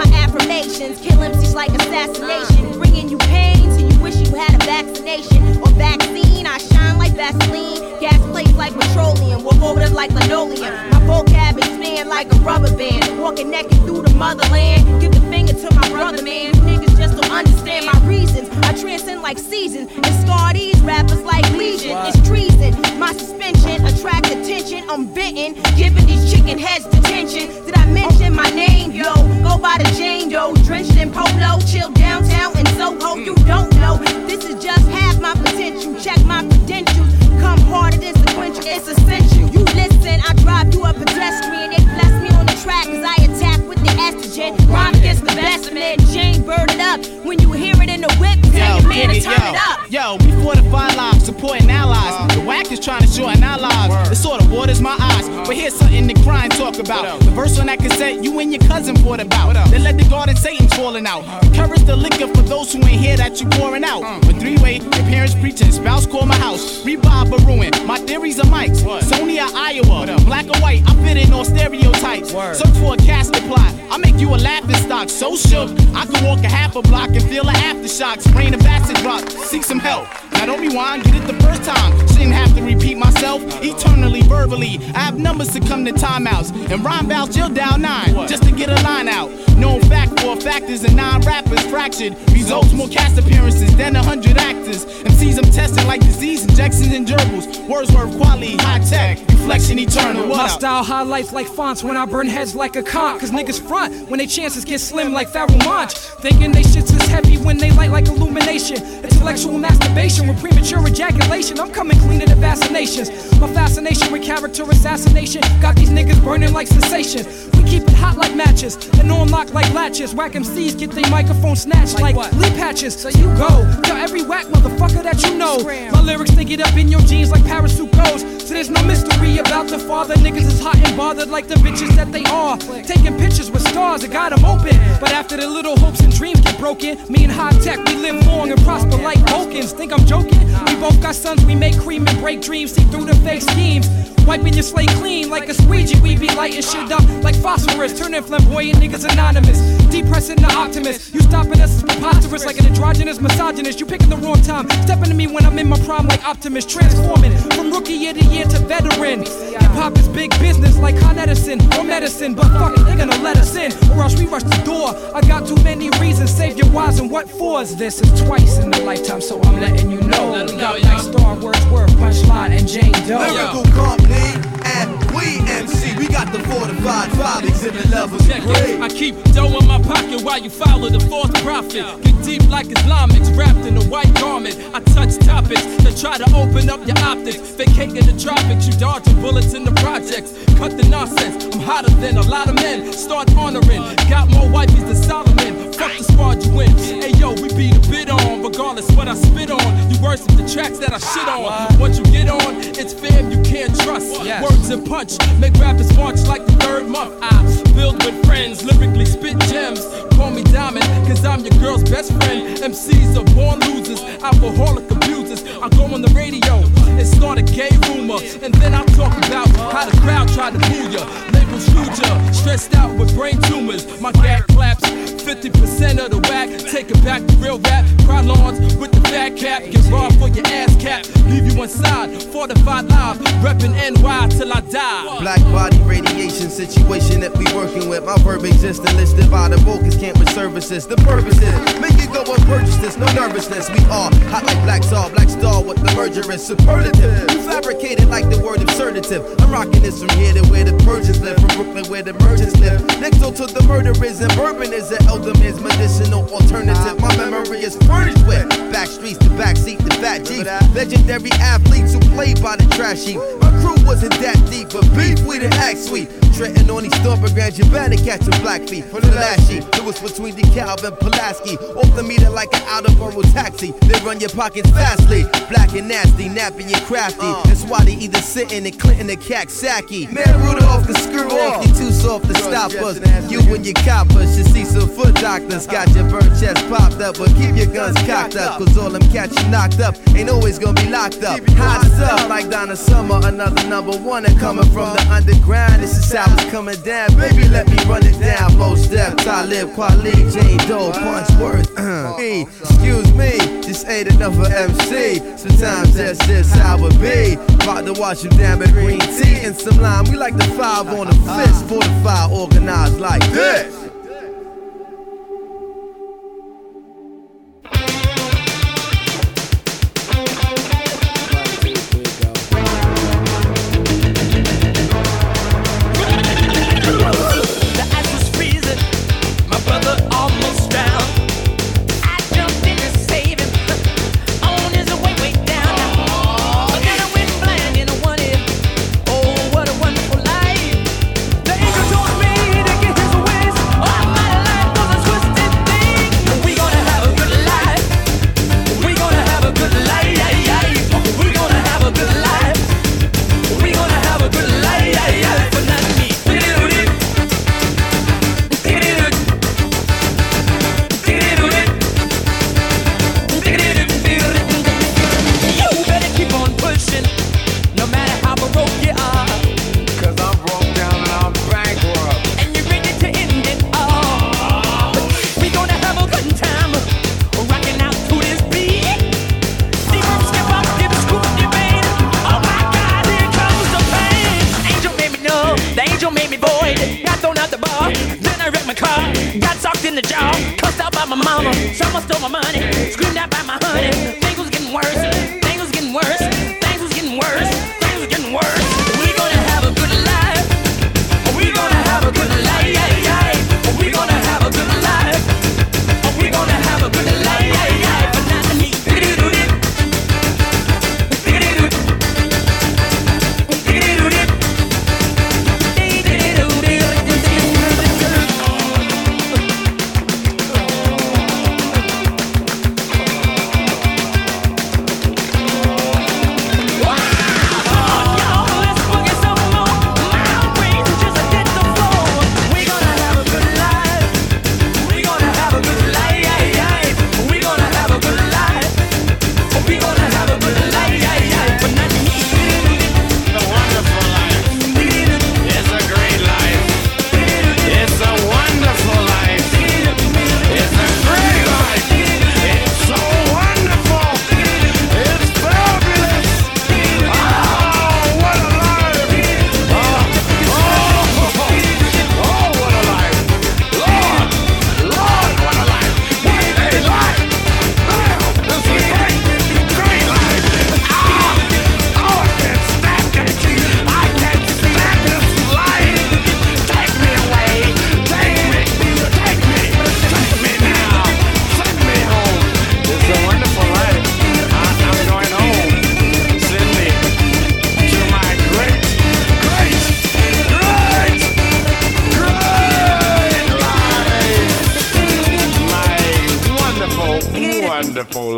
My 0.00 0.06
affirmations 0.16 0.98
kill 1.02 1.18
MCs 1.18 1.54
like 1.54 1.68
assassination. 1.74 2.78
Bringing 2.78 3.10
you 3.10 3.18
pain 3.18 3.68
till 3.76 3.92
you 3.92 3.98
wish 4.00 4.16
you 4.16 4.34
had 4.34 4.54
a 4.54 4.64
vaccination 4.64 5.58
or 5.60 5.68
vaccine. 5.76 6.46
I 6.46 6.56
shine 6.56 6.96
like 6.96 7.12
Vaseline. 7.12 8.00
Gas 8.00 8.18
plates 8.30 8.54
like 8.54 8.72
petroleum. 8.72 9.46
Over 9.46 9.80
them 9.80 9.92
like 9.92 10.10
linoleum. 10.12 10.72
My 10.90 11.00
vocab 11.04 11.58
expand 11.58 12.08
like 12.08 12.32
a 12.32 12.36
rubber 12.36 12.74
band. 12.78 13.20
Walking 13.20 13.50
naked 13.50 13.76
through 13.84 14.00
the 14.00 14.14
motherland. 14.14 15.02
Give 15.02 15.12
the 15.12 15.20
finger 15.28 15.52
to 15.52 15.74
my 15.74 15.86
brother, 15.90 16.22
man. 16.22 16.79
Just 17.00 17.16
don't 17.16 17.32
understand 17.32 17.86
my 17.86 17.98
reasons. 18.06 18.50
I 18.62 18.74
transcend 18.74 19.22
like 19.22 19.38
seasons 19.38 19.90
and 19.90 20.12
scar 20.20 20.52
these 20.52 20.78
rappers 20.82 21.22
like 21.22 21.50
legion. 21.52 21.96
It's 22.04 22.28
treason. 22.28 22.76
My 22.98 23.14
suspension 23.14 23.86
attract 23.86 24.26
attention. 24.26 24.84
I'm 24.90 25.06
venting, 25.08 25.54
giving 25.76 26.04
these 26.04 26.30
chicken 26.30 26.58
heads 26.58 26.84
detention. 26.84 27.48
Did 27.64 27.74
I 27.78 27.86
mention 27.86 28.34
my 28.34 28.50
name, 28.50 28.90
yo? 28.90 29.14
Go 29.42 29.56
by 29.56 29.78
the 29.78 29.90
Jane 29.96 30.28
Doe, 30.28 30.54
drenched 30.66 30.96
in 30.98 31.10
polo, 31.10 31.58
chill 31.64 31.90
downtown 31.92 32.58
in 32.58 32.66
Soho. 32.76 33.14
Hmm. 33.16 33.24
You 33.24 33.34
don't 33.48 33.74
know, 33.76 33.96
this 34.28 34.44
is 34.44 34.62
just 34.62 34.86
half 34.88 35.18
my 35.20 35.32
potential. 35.32 35.98
Check 35.98 36.22
my 36.26 36.44
credentials. 36.46 37.08
Come 37.40 37.60
harder 37.72 37.96
than 37.96 38.14
sequential, 38.14 38.64
it's 38.66 38.88
essential. 38.88 39.48
You 39.48 39.64
listen, 39.72 40.20
I 40.28 40.34
drive 40.44 40.74
you 40.74 40.84
a 40.84 40.92
pedestrian. 40.92 41.70
They 41.70 41.82
bless 41.96 42.12
me 42.20 42.28
on 42.36 42.44
the 42.44 42.56
track 42.62 42.88
as 42.88 43.02
I 43.02 43.16
attack 43.24 43.66
with 43.66 43.80
the 43.80 43.89
estrogen. 44.00 44.56
Rhyme 44.68 44.94
against 44.94 45.20
the 45.20 45.34
best 45.34 45.68
of 45.68 45.74
men. 45.74 45.98
Jane 46.12 46.42
bird 46.42 46.70
it 46.70 46.80
up. 46.80 47.00
When 47.24 47.38
you 47.38 47.52
hear 47.52 47.74
it 47.82 47.88
in 47.88 48.00
the 48.00 48.12
whip, 48.18 48.38
tell 48.52 48.80
your 48.80 48.88
man 48.88 49.08
to 49.08 49.14
dig 49.14 49.22
turn 49.24 49.40
yo. 49.40 49.52
it 49.52 49.58
up. 49.68 49.90
Yo, 49.90 50.16
we 50.24 50.42
fortify 50.42 50.88
lives, 50.94 51.24
supporting 51.24 51.70
allies. 51.70 52.34
The 52.34 52.42
whack 52.42 52.70
is 52.72 52.80
trying 52.80 53.02
to 53.02 53.08
shorten 53.08 53.42
our 53.44 53.58
lives. 53.58 54.10
It 54.10 54.16
sort 54.16 54.40
of 54.42 54.50
waters 54.50 54.80
my 54.80 54.96
eyes. 54.98 55.28
But 55.46 55.56
here's 55.56 55.74
something 55.74 56.06
the 56.06 56.14
crying 56.22 56.50
talk 56.50 56.78
about. 56.78 57.20
The 57.20 57.30
verse 57.30 57.58
on 57.58 57.66
that 57.66 57.78
cassette, 57.78 58.22
you 58.24 58.38
and 58.38 58.52
your 58.52 58.62
cousin 58.62 58.96
poured 58.96 59.20
about. 59.20 59.54
They 59.70 59.78
let 59.78 59.98
the 59.98 60.08
garden 60.08 60.36
Satan's 60.36 60.72
falling 60.74 61.06
out. 61.06 61.24
Encourage 61.44 61.84
the 61.84 61.96
liquor 61.96 62.28
for 62.28 62.42
those 62.42 62.72
who 62.72 62.78
ain't 62.78 63.00
here 63.00 63.16
that 63.16 63.40
you 63.40 63.48
pouring 63.50 63.84
out. 63.84 64.02
With 64.26 64.40
three 64.40 64.56
way, 64.58 64.76
your 64.76 65.06
parents 65.10 65.34
preaching, 65.34 65.70
spouse 65.72 66.06
call 66.06 66.26
my 66.26 66.36
house. 66.36 66.84
Revive 66.84 67.32
or 67.32 67.38
ruin. 67.40 67.70
My 67.86 67.98
theories 67.98 68.38
are 68.38 68.46
mics. 68.46 68.82
Sony 69.02 69.38
or 69.44 69.50
Iowa. 69.56 70.06
Black 70.24 70.46
or 70.46 70.58
white, 70.60 70.82
I 70.86 70.94
fit 71.04 71.16
in 71.16 71.32
all 71.32 71.44
stereotypes. 71.44 72.30
Search 72.30 72.76
for 72.78 72.94
a 72.94 72.96
casket 72.96 73.42
plot. 73.44 73.74
I 73.90 73.96
make 73.98 74.18
you 74.20 74.28
a 74.34 74.36
laughing 74.36 74.76
stock. 74.76 75.08
So 75.08 75.36
shook, 75.36 75.70
I 75.94 76.06
can 76.06 76.24
walk 76.24 76.44
a 76.44 76.48
half 76.48 76.76
a 76.76 76.82
block 76.82 77.10
and 77.10 77.22
feel 77.24 77.44
the 77.44 77.50
aftershock. 77.50 78.20
Sprain 78.22 78.54
of 78.54 78.64
acid 78.64 78.96
drop. 78.96 79.28
Seek 79.28 79.64
some 79.64 79.80
help. 79.80 80.06
Now 80.32 80.46
don't 80.46 80.60
rewind, 80.60 81.04
get 81.04 81.16
it 81.16 81.26
the 81.26 81.34
first 81.42 81.64
time. 81.64 81.92
Shouldn't 82.08 82.32
have 82.32 82.54
to 82.54 82.62
repeat 82.62 82.96
myself 82.96 83.42
eternally, 83.62 84.22
verbally. 84.22 84.78
I 84.94 85.00
have 85.00 85.18
numbers 85.18 85.52
to 85.54 85.60
come 85.60 85.84
to 85.86 85.92
timeouts. 85.92 86.70
And 86.70 86.84
rhyme 86.84 87.08
vouch, 87.08 87.36
you'll 87.36 87.48
dial 87.50 87.78
nine 87.78 88.14
just 88.28 88.44
to 88.44 88.52
get 88.52 88.68
a 88.70 88.80
line 88.84 89.08
out. 89.08 89.30
Known 89.56 89.80
fact 89.82 90.20
for 90.20 90.36
factors 90.36 90.84
and 90.84 90.96
nine 90.96 91.20
rappers 91.22 91.60
fractured. 91.66 92.16
Results 92.32 92.72
more 92.72 92.88
cast 92.88 93.18
appearances 93.18 93.76
than 93.76 93.96
a 93.96 94.02
hundred 94.02 94.38
actors. 94.38 94.86
MCs 94.86 95.36
I'm 95.44 95.50
testing 95.50 95.86
like 95.86 96.00
disease 96.00 96.44
injections 96.44 96.94
and 96.94 97.06
gerbils. 97.06 97.46
Words 97.68 97.92
Wordsworth 97.92 98.16
quality, 98.16 98.56
Hi-Tek, 98.60 99.18
reflection 99.28 99.78
eternal. 99.78 100.22
My 100.22 100.28
What 100.28 100.50
up? 100.50 100.58
style 100.60 100.84
highlights 100.84 101.32
like 101.32 101.46
fonts 101.46 101.82
when 101.84 101.96
I 101.96 102.06
burn 102.06 102.28
heads 102.28 102.54
like 102.54 102.76
a 102.76 102.82
conch. 102.82 103.20
Cause 103.20 103.30
niggas 103.30 103.60
front 103.60 103.79
when 103.88 104.18
they 104.18 104.26
chances 104.26 104.64
get 104.64 104.80
slim 104.80 105.12
like 105.12 105.28
Pharaoh 105.28 105.56
Monch. 105.64 105.94
Thinking 106.20 106.52
they 106.52 106.62
shits 106.62 106.94
is 106.94 107.06
heavy 107.06 107.38
when 107.38 107.56
they 107.56 107.70
light 107.72 107.90
like 107.90 108.06
illumination. 108.06 108.76
Intellectual 109.02 109.58
masturbation 109.58 110.28
with 110.28 110.40
premature 110.40 110.86
ejaculation. 110.86 111.58
I'm 111.58 111.70
coming 111.70 111.98
clean 111.98 112.20
to 112.20 112.26
the 112.26 112.34
vaccinations. 112.34 113.08
My 113.40 113.52
fascination 113.52 114.12
with 114.12 114.22
character 114.22 114.64
assassination 114.64 115.42
got 115.60 115.76
these 115.76 115.90
niggas 115.90 116.22
burning 116.22 116.52
like 116.52 116.66
sensation. 116.66 117.24
We 117.52 117.68
keep 117.68 117.82
it 117.84 117.94
hot 117.94 118.16
like 118.16 118.34
matches 118.34 118.76
and 118.98 119.10
on 119.10 119.30
lock 119.30 119.52
like 119.54 119.72
latches. 119.72 120.14
Whack 120.14 120.32
MCs 120.32 120.78
get 120.78 120.90
their 120.92 121.08
microphone 121.10 121.56
snatched 121.56 122.00
like, 122.00 122.16
leaf 122.34 122.54
patches. 122.56 123.00
So 123.00 123.08
you 123.08 123.24
go 123.36 123.48
tell 123.82 123.96
every 123.96 124.22
whack 124.22 124.46
motherfucker 124.46 125.02
that 125.02 125.22
you 125.22 125.36
know. 125.36 125.58
My 125.92 126.00
lyrics 126.00 126.32
they 126.32 126.44
get 126.44 126.60
up 126.60 126.76
in 126.76 126.88
your 126.88 127.00
jeans 127.00 127.30
like 127.30 127.44
parachute 127.44 127.92
goes. 127.92 128.22
So 128.46 128.54
there's 128.54 128.70
no 128.70 128.82
mystery 128.84 129.38
about 129.38 129.68
the 129.68 129.78
father. 129.78 130.14
Niggas 130.16 130.46
is 130.46 130.60
hot 130.60 130.76
and 130.76 130.96
bothered 130.96 131.28
like 131.28 131.46
the 131.46 131.54
bitches 131.56 131.94
that 131.96 132.10
they 132.12 132.24
are. 132.24 132.56
Taking 132.82 133.16
pictures 133.16 133.50
with 133.50 133.62
stars 133.70 134.02
that 134.02 134.10
got 134.10 134.30
them 134.30 134.44
open. 134.44 134.76
But 135.00 135.12
after 135.12 135.36
the 135.36 135.46
little 135.46 135.76
hopes 135.76 136.00
and 136.00 136.12
dreams 136.12 136.40
get 136.40 136.58
broken, 136.58 136.98
me 137.08 137.24
and 137.24 137.32
Hi-Tek, 137.32 137.78
we 137.86 137.94
live 137.94 138.26
long 138.26 138.50
and 138.50 138.60
prosper 138.62 138.96
like 138.96 139.18
Vulcans. 139.30 139.72
Think 139.72 139.92
I'm 139.92 140.04
joking? 140.04 140.49
We 140.66 140.76
both 140.76 141.00
got 141.00 141.14
sons, 141.14 141.44
we 141.44 141.54
make 141.54 141.78
cream 141.78 142.06
and 142.06 142.18
break 142.20 142.40
dreams, 142.40 142.72
see 142.72 142.84
through 142.84 143.06
the 143.06 143.16
fake 143.16 143.42
schemes. 143.42 143.88
Wiping 144.26 144.54
your 144.54 144.62
slate 144.62 144.90
clean 144.90 145.28
like 145.30 145.48
a 145.48 145.54
squeegee, 145.54 145.98
we 146.00 146.16
be 146.16 146.28
lighting 146.34 146.62
shit 146.62 146.92
up 146.92 147.02
like 147.24 147.34
phosphorus. 147.34 147.98
Turning 147.98 148.22
flamboyant 148.22 148.78
niggas 148.78 149.10
anonymous. 149.10 149.58
Depressing 149.90 150.36
the 150.36 150.52
optimist. 150.54 151.12
You 151.14 151.20
stopping 151.20 151.60
us 151.60 151.76
is 151.76 151.82
preposterous 151.82 152.44
like 152.44 152.58
an 152.58 152.66
androgynous 152.66 153.20
misogynist. 153.20 153.80
You 153.80 153.86
picking 153.86 154.08
the 154.08 154.16
wrong 154.18 154.40
time. 154.42 154.68
Stepping 154.82 155.08
to 155.08 155.14
me 155.14 155.26
when 155.26 155.44
I'm 155.44 155.58
in 155.58 155.68
my 155.68 155.78
prime 155.80 156.06
like 156.06 156.24
optimist. 156.24 156.68
Transforming 156.70 157.36
from 157.56 157.72
rookie 157.72 157.94
year 157.94 158.12
to 158.12 158.24
year 158.26 158.44
to 158.44 158.58
veteran. 158.60 159.20
Hip 159.22 159.72
hop 159.72 159.96
is 159.98 160.08
big 160.08 160.30
business 160.38 160.76
like 160.78 160.98
Con 161.00 161.18
Edison 161.18 161.60
or 161.74 161.82
medicine. 161.82 162.34
But 162.34 162.48
fuck 162.52 162.78
it, 162.78 162.84
they 162.84 162.96
gonna 162.96 163.20
let 163.22 163.36
us 163.36 163.56
in 163.56 163.72
or 163.90 164.02
else 164.02 164.16
we 164.16 164.26
rush 164.26 164.44
the 164.44 164.62
door. 164.64 164.94
I 165.14 165.22
got 165.22 165.46
too 165.46 165.60
many 165.64 165.90
reasons. 165.98 166.30
Save 166.30 166.56
your 166.56 166.68
whys 166.68 167.00
and 167.00 167.10
what 167.10 167.28
fors. 167.28 167.74
This 167.74 168.00
is 168.00 168.22
twice 168.22 168.58
in 168.58 168.72
a 168.72 168.80
lifetime, 168.80 169.20
so 169.20 169.40
I'm 169.42 169.60
letting 169.60 169.90
you 169.90 170.00
know. 170.02 170.34
We 170.50 170.56
got 170.56 170.82
like 170.82 171.00
Star 171.00 171.36
Wordsworth, 171.36 171.90
Punchline, 171.92 172.50
and 172.58 172.66
Jane 172.66 172.90
Doe. 173.06 173.18
Lyrical 173.18 173.62
company 173.72 174.34
and 174.64 174.90
we 175.14 175.38
MC. 175.50 175.96
We 175.96 176.06
got 176.06 176.32
the 176.32 176.38
fortified 176.48 177.10
five 177.12 177.44
exhibit 177.44 177.88
levels. 177.90 178.26
Check 178.26 178.42
it. 178.44 178.80
I 178.80 178.88
keep 178.88 179.14
dough 179.32 179.58
in 179.58 179.66
my 179.66 179.80
pocket 179.82 180.22
while 180.22 180.38
you 180.38 180.50
follow 180.50 180.88
the 180.88 181.00
fourth 181.00 181.34
prophet. 181.42 181.84
Get 182.02 182.24
deep 182.24 182.48
like 182.48 182.66
Islamics, 182.66 183.36
wrapped 183.36 183.66
in 183.66 183.76
a 183.76 183.84
white 183.84 184.12
garment. 184.14 184.56
I 184.72 184.80
touch 184.94 185.18
topics 185.18 185.64
that 185.84 185.96
try 186.00 186.18
to 186.18 186.26
open 186.34 186.70
up 186.70 186.86
your 186.86 186.98
optics. 187.00 187.38
Vacating 187.56 188.06
the 188.06 188.16
tropics, 188.18 188.66
you 188.66 188.74
dodging 188.74 189.20
bullets 189.20 189.54
in 189.54 189.64
the 189.64 189.72
projects. 189.82 190.32
Cut 190.56 190.76
the 190.76 190.88
nonsense. 190.88 191.44
I'm 191.52 191.60
hotter 191.60 191.90
than 192.00 192.16
a 192.16 192.22
lot 192.22 192.48
of 192.48 192.54
men. 192.54 192.92
Start 192.92 193.34
honoring. 193.36 193.82
Got 194.08 194.30
more 194.30 194.48
wifeys 194.48 194.86
than 194.86 194.96
Solomon. 194.96 195.72
Fuck 195.72 195.96
the 195.96 196.04
squad 196.04 196.44
you 196.44 196.52
win. 196.54 196.70
Hey 196.76 197.12
yo, 197.18 197.32
we 197.32 197.48
beat 197.54 197.74
a 197.74 197.90
bit 197.90 198.10
on, 198.10 198.42
regardless 198.42 198.90
what 198.92 199.08
I 199.08 199.14
spit 199.14 199.50
on. 199.50 199.90
You 199.90 199.98
worship 200.00 200.28
the 200.36 200.48
tracks 200.48 200.78
that 200.78 200.92
I 200.92 200.98
shit 200.98 201.26
on. 201.28 201.78
Once 201.78 201.98
you 201.98 202.04
get 202.04 202.28
on, 202.28 202.56
it's 202.80 202.92
fam 202.92 203.30
you 203.32 203.40
can't 203.42 203.74
trust. 203.80 204.12
Words 204.42 204.70
and 204.70 204.86
punch 204.86 205.18
make 205.40 205.54
rappers 205.54 205.96
march 205.96 206.20
like 206.28 206.44
the 206.44 206.52
third 206.52 206.86
month. 206.86 207.16
I 207.22 207.40
build 207.74 208.04
with 208.04 208.24
friends, 208.26 208.62
lyrically 208.62 209.06
spit 209.06 209.38
gems. 209.48 209.80
Call 210.14 210.30
me 210.30 210.42
Diamond, 210.44 210.84
cause 211.08 211.24
I'm 211.24 211.40
your 211.40 211.58
girl's 211.58 211.82
best 211.82 212.12
friend. 212.20 212.58
MCs 212.58 213.16
are 213.16 213.34
born 213.34 213.58
losers, 213.60 214.02
alcoholic 214.22 214.90
abusers. 214.90 215.42
I 215.62 215.68
go 215.70 215.84
on 215.84 216.02
the 216.02 216.12
radio 216.14 216.56
and 216.98 217.06
start 217.06 217.38
a 217.38 217.42
gay 217.42 217.70
rumor. 217.88 218.20
And 218.42 218.52
then 218.54 218.74
I 218.74 218.84
talk 219.00 219.16
about 219.26 219.48
how 219.72 219.88
the 219.88 219.96
crowd 220.02 220.28
tried 220.28 220.52
to 220.52 220.58
boo 220.68 220.90
ya. 220.90 221.04
Labels 221.32 221.64
shoot 221.64 221.92
ya, 222.04 222.32
stressed 222.32 222.74
out 222.74 222.94
with 222.98 223.14
brain 223.14 223.40
tumors. 223.42 223.84
My 224.00 224.12
flaps 224.12 224.84
fit 224.88 225.09
50% 225.30 226.04
of 226.04 226.10
the 226.10 226.18
whack. 226.28 226.48
Take 226.58 226.90
it 226.90 227.04
back 227.04 227.24
to 227.24 227.36
real 227.36 227.60
rap. 227.60 227.86
Pylons 228.04 228.74
with 228.74 228.90
the 228.90 229.00
fat 229.08 229.36
cap. 229.36 229.62
Get 229.62 229.86
raw 229.86 230.10
for 230.18 230.26
your 230.26 230.44
ass 230.48 230.74
cap. 230.82 231.06
Leave 231.26 231.46
you 231.46 231.62
inside. 231.62 232.20
Fortified 232.34 232.86
live. 232.86 233.18
Reppin' 233.38 233.70
NY 233.70 234.28
till 234.30 234.52
I 234.52 234.60
die. 234.62 235.20
Black 235.20 235.40
body 235.54 235.78
radiation 235.86 236.50
situation 236.50 237.20
that 237.20 237.30
we 237.38 237.44
working 237.54 237.88
with. 237.88 238.04
My 238.04 238.18
verb 238.18 238.44
exists 238.44 238.84
and 238.84 239.30
by 239.30 239.48
the 239.48 239.60
can't 240.00 240.18
with 240.18 240.30
services. 240.30 240.86
The 240.86 240.96
purpose 240.96 241.38
is 241.38 241.80
make 241.80 241.94
it 242.00 242.10
go 242.12 242.24
and 242.24 242.42
purchase 242.48 242.76
this. 242.78 242.96
No 242.96 243.06
nervousness. 243.12 243.68
We 243.70 243.78
are 243.86 244.10
hot 244.32 244.44
like 244.44 244.60
black 244.64 244.82
star, 244.82 245.10
black 245.10 245.28
star. 245.28 245.62
with 245.62 245.76
the 245.78 245.92
merger 245.94 246.24
is 246.32 246.44
superlative. 246.44 247.30
You 247.30 247.42
fabricated 247.44 248.08
like 248.08 248.28
the 248.30 248.40
word 248.40 248.60
absurdative. 248.60 249.22
I'm 249.42 249.52
rocking 249.52 249.82
this 249.82 250.02
from 250.02 250.10
here 250.18 250.32
to 250.34 250.42
where 250.48 250.64
the 250.64 250.76
Persians 250.84 251.20
live, 251.20 251.38
from 251.38 251.52
Brooklyn 251.54 251.84
where 251.92 252.02
the 252.02 252.14
merchants 252.14 252.56
live. 252.56 252.80
Next 252.98 253.18
door 253.18 253.32
to 253.32 253.46
the 253.46 253.62
murderers 253.68 254.20
and 254.20 254.32
bourbon 254.34 254.72
is 254.72 254.90
an 254.90 255.06
elder 255.20 255.38
man's 255.38 255.60
medicinal 255.60 256.26
alternative. 256.32 256.98
My 257.00 257.14
memory 257.16 257.58
is 257.58 257.76
furnished 257.86 258.26
with 258.26 258.48
back 258.72 258.88
streets, 258.88 259.18
the 259.18 259.30
back 259.36 259.56
seat, 259.56 259.78
the 259.78 259.90
fat 259.94 260.24
Jeep. 260.24 260.46
Legendary 260.74 261.30
athletes 261.32 261.92
who 261.92 262.00
played 262.14 262.42
by 262.42 262.56
the 262.56 262.66
trash 262.74 263.04
heap. 263.04 263.20
My 263.40 263.50
crew 263.60 263.76
wasn't 263.84 264.14
that 264.20 264.36
deep, 264.50 264.70
but 264.70 264.82
beef 264.96 265.20
we 265.26 265.38
didn't 265.38 265.54
act 265.54 265.78
sweet. 265.78 266.08
Treading 266.40 266.70
on 266.70 266.84
these 266.84 266.92
stomper 266.94 267.28
grand, 267.34 267.58
you 267.58 267.66
better 267.66 268.02
catch 268.02 268.26
a 268.26 268.30
black 268.40 268.62
feet. 268.62 268.86
Flashy, 268.86 269.58
it 269.58 269.84
was 269.84 270.00
between 270.00 270.34
DeKalb 270.34 270.82
and 270.82 270.96
Pulaski. 270.96 271.58
Off 271.76 271.94
the 271.94 272.02
meter 272.02 272.30
like 272.30 272.48
an 272.54 272.62
out 272.64 272.88
of 272.88 272.96
borough 272.96 273.20
taxi. 273.20 273.72
They 273.82 274.00
run 274.00 274.20
your 274.20 274.30
pockets 274.30 274.70
fastly. 274.70 275.24
Black 275.50 275.74
and 275.74 275.86
nasty, 275.86 276.30
napping 276.30 276.70
you 276.70 276.80
crafty. 276.88 277.30
That's 277.44 277.64
why 277.64 277.84
they 277.84 277.92
either 277.92 278.22
sitting 278.22 278.64
and 278.66 278.80
Clinton 278.80 279.08
the 279.08 279.16
Kaksaki. 279.16 280.10
Man, 280.10 280.24
Rudolph 280.40 280.86
can 280.86 280.94
screw 280.94 281.28
off. 281.28 281.66
You 281.66 281.74
too 281.74 281.90
soft 281.90 282.24
to 282.28 282.34
stop 282.36 282.72
us. 282.72 282.96
You 283.30 283.40
and 283.54 283.66
your 283.66 283.74
coppers 283.84 284.34
should 284.34 284.46
see 284.46 284.64
some 284.64 284.88
foot 284.88 285.16
doctors. 285.16 285.66
Got 285.66 285.94
your 285.94 286.08
bird 286.08 286.32
chest 286.40 286.66
popped 286.70 287.02
up, 287.02 287.18
but 287.18 287.28
keep 287.36 287.54
your 287.54 287.66
guns 287.66 287.98
cocked 288.08 288.36
up. 288.36 288.56
Cause 288.56 288.78
all 288.78 288.88
them 288.88 289.02
cats 289.12 289.36
you 289.42 289.50
knocked 289.50 289.80
up 289.80 289.94
ain't 290.16 290.30
always 290.30 290.58
gonna 290.58 290.80
be 290.80 290.88
locked 290.88 291.22
up. 291.22 291.46
Hot 291.60 291.84
stuff 291.84 292.30
like 292.30 292.48
Donna 292.48 292.76
Summer, 292.76 293.20
another 293.24 293.68
number 293.68 293.92
one. 293.98 294.24
And 294.24 294.40
coming 294.40 294.64
from 294.72 294.96
the 294.96 295.06
underground, 295.10 295.82
this 295.82 295.98
is 295.98 296.10
how 296.10 296.29
coming 296.50 296.80
down. 296.82 297.08
Baby, 297.16 297.48
let 297.48 297.68
me 297.68 297.76
run 297.84 298.04
it 298.04 298.18
down. 298.20 298.56
Mos 298.58 298.86
Def, 298.88 299.16
Talib, 299.16 299.68
Kweli, 299.70 300.32
Jane 300.32 300.58
Doe, 300.68 300.92
Punchworth. 300.92 301.70
Uh, 301.90 302.16
hey, 302.18 302.42
excuse 302.42 303.12
me, 303.14 303.36
this 303.62 303.84
ain't 303.86 304.12
for 304.12 304.46
MC. 304.46 305.18
Sometimes 305.36 305.94
that's 305.94 306.24
just 306.26 306.54
how 306.54 306.78
it 306.84 307.00
be. 307.00 307.34
About 307.64 307.84
to 307.86 307.92
wash 307.98 308.22
you 308.22 308.30
down 308.30 308.58
with 308.60 308.72
green 308.72 309.00
tea 309.00 309.40
and 309.44 309.56
some 309.56 309.78
lime. 309.78 310.04
We 310.04 310.16
like 310.16 310.36
the 310.36 310.44
five 310.44 310.86
on 310.88 311.06
the 311.08 311.14
fist, 311.14 311.66
fortified, 311.68 312.30
organized 312.30 313.00
like 313.00 313.22
this. 313.32 313.89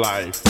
Life. 0.03 0.42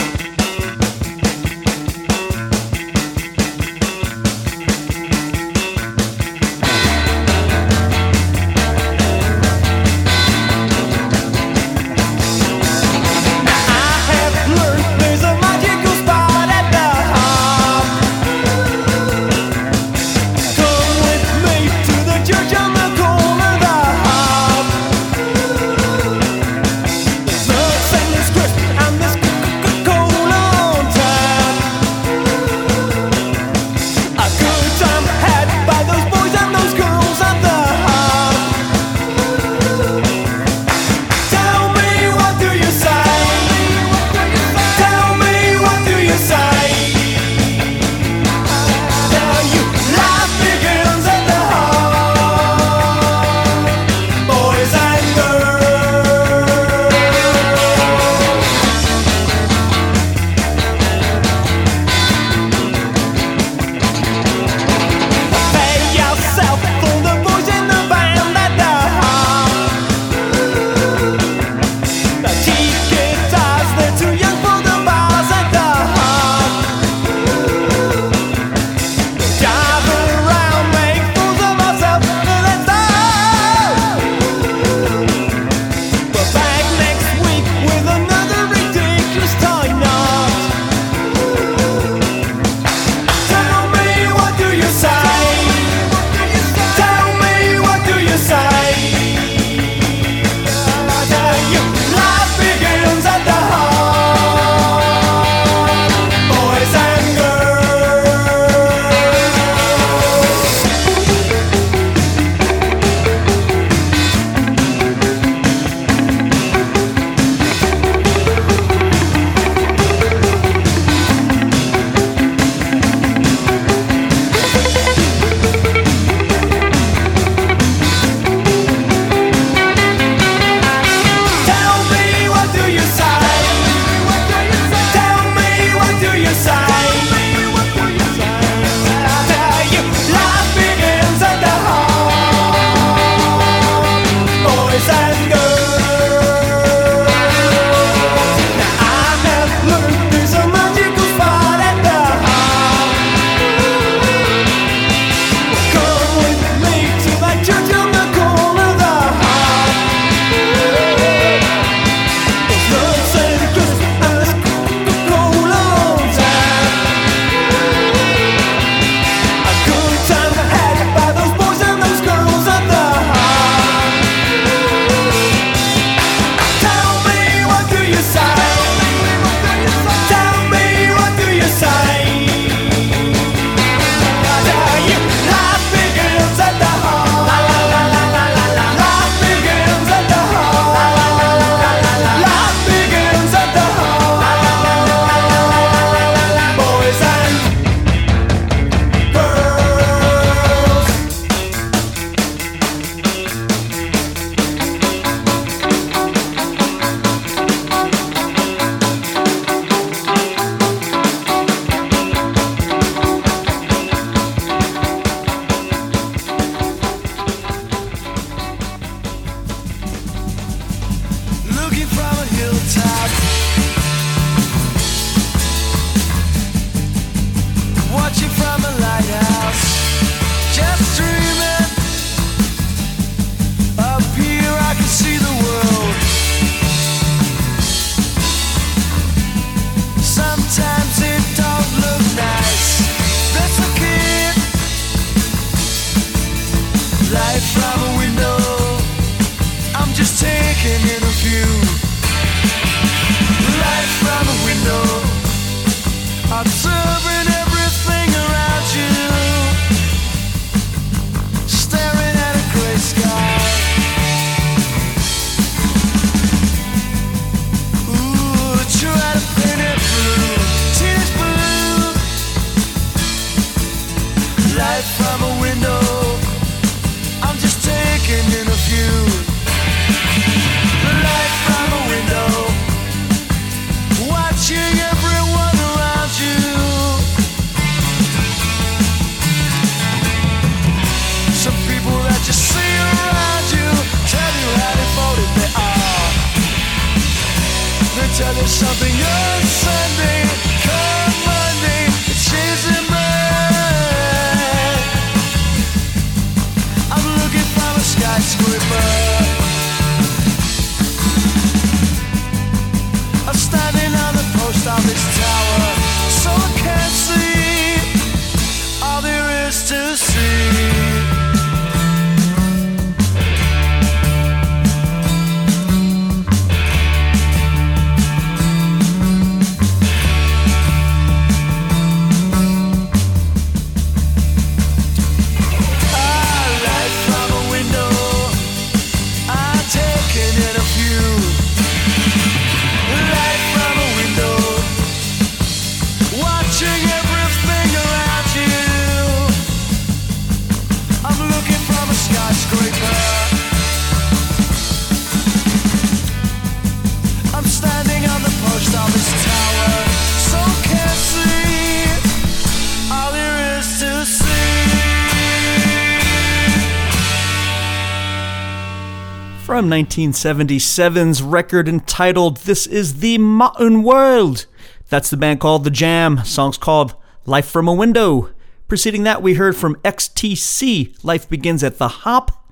1977's 369.73 371.23
record 371.23 371.67
entitled 371.67 372.37
This 372.37 372.67
Is 372.67 372.99
the 372.99 373.17
Modern 373.17 373.81
World. 373.81 374.45
That's 374.89 375.09
the 375.09 375.17
band 375.17 375.39
called 375.39 375.63
The 375.63 375.71
Jam. 375.71 376.21
Song's 376.23 376.59
called 376.59 376.93
Life 377.25 377.47
from 377.47 377.67
a 377.67 377.73
Window. 377.73 378.29
Preceding 378.67 379.01
that, 379.05 379.23
we 379.23 379.33
heard 379.33 379.55
from 379.55 379.77
XTC 379.77 381.03
Life 381.03 381.27
Begins 381.27 381.63
at 381.63 381.79
the 381.79 381.87
Hop. 381.87 382.45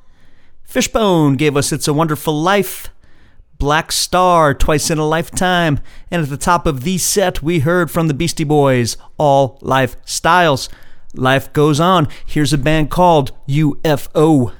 Fishbone 0.63 1.35
gave 1.35 1.55
us 1.55 1.71
It's 1.71 1.87
a 1.87 1.93
Wonderful 1.93 2.33
Life. 2.33 2.89
Black 3.59 3.91
Star, 3.91 4.55
Twice 4.55 4.89
in 4.89 4.97
a 4.97 5.07
Lifetime. 5.07 5.79
And 6.09 6.23
at 6.23 6.29
the 6.29 6.37
top 6.37 6.65
of 6.65 6.81
the 6.81 6.97
set, 6.97 7.43
we 7.43 7.59
heard 7.59 7.91
from 7.91 8.07
the 8.07 8.15
Beastie 8.15 8.43
Boys, 8.43 8.97
All 9.19 9.59
Life 9.61 9.95
Styles. 10.05 10.69
Life 11.13 11.53
goes 11.53 11.79
on. 11.79 12.07
Here's 12.25 12.51
a 12.51 12.57
band 12.57 12.89
called 12.89 13.31
UFO. 13.47 14.53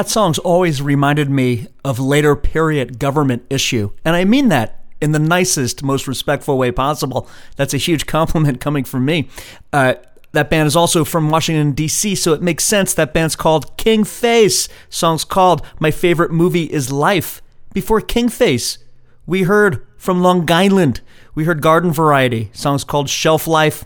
That 0.00 0.08
song's 0.08 0.38
always 0.38 0.80
reminded 0.80 1.28
me 1.28 1.66
of 1.84 1.98
later 2.00 2.34
period 2.34 2.98
government 2.98 3.44
issue. 3.50 3.90
And 4.02 4.16
I 4.16 4.24
mean 4.24 4.48
that 4.48 4.82
in 4.98 5.12
the 5.12 5.18
nicest, 5.18 5.82
most 5.82 6.08
respectful 6.08 6.56
way 6.56 6.72
possible. 6.72 7.28
That's 7.56 7.74
a 7.74 7.76
huge 7.76 8.06
compliment 8.16 8.62
coming 8.62 8.84
from 8.84 9.04
me. 9.04 9.28
Uh, 9.74 9.96
that 10.32 10.48
band 10.48 10.68
is 10.68 10.74
also 10.74 11.04
from 11.04 11.28
Washington, 11.28 11.72
D.C., 11.72 12.14
so 12.14 12.32
it 12.32 12.40
makes 12.40 12.64
sense 12.64 12.94
that 12.94 13.12
band's 13.12 13.36
called 13.36 13.76
Kingface. 13.76 14.70
Song's 14.88 15.22
called 15.22 15.60
My 15.78 15.90
Favorite 15.90 16.30
Movie 16.30 16.72
is 16.72 16.90
Life. 16.90 17.42
Before 17.74 18.00
Kingface, 18.00 18.78
we 19.26 19.42
heard 19.42 19.86
from 19.98 20.22
Long 20.22 20.50
Island. 20.50 21.02
We 21.34 21.44
heard 21.44 21.60
Garden 21.60 21.92
Variety. 21.92 22.48
Song's 22.54 22.84
called 22.84 23.10
Shelf 23.10 23.46
Life. 23.46 23.84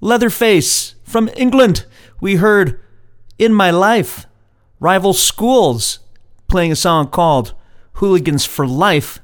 Leatherface 0.00 0.96
from 1.04 1.30
England. 1.36 1.86
We 2.20 2.36
heard 2.36 2.80
In 3.38 3.54
My 3.54 3.70
Life. 3.70 4.24
Rival 4.80 5.12
Schools 5.12 5.98
playing 6.46 6.70
a 6.70 6.76
song 6.76 7.08
called 7.08 7.52
Hooligans 7.94 8.44
for 8.44 8.66
Life. 8.66 9.18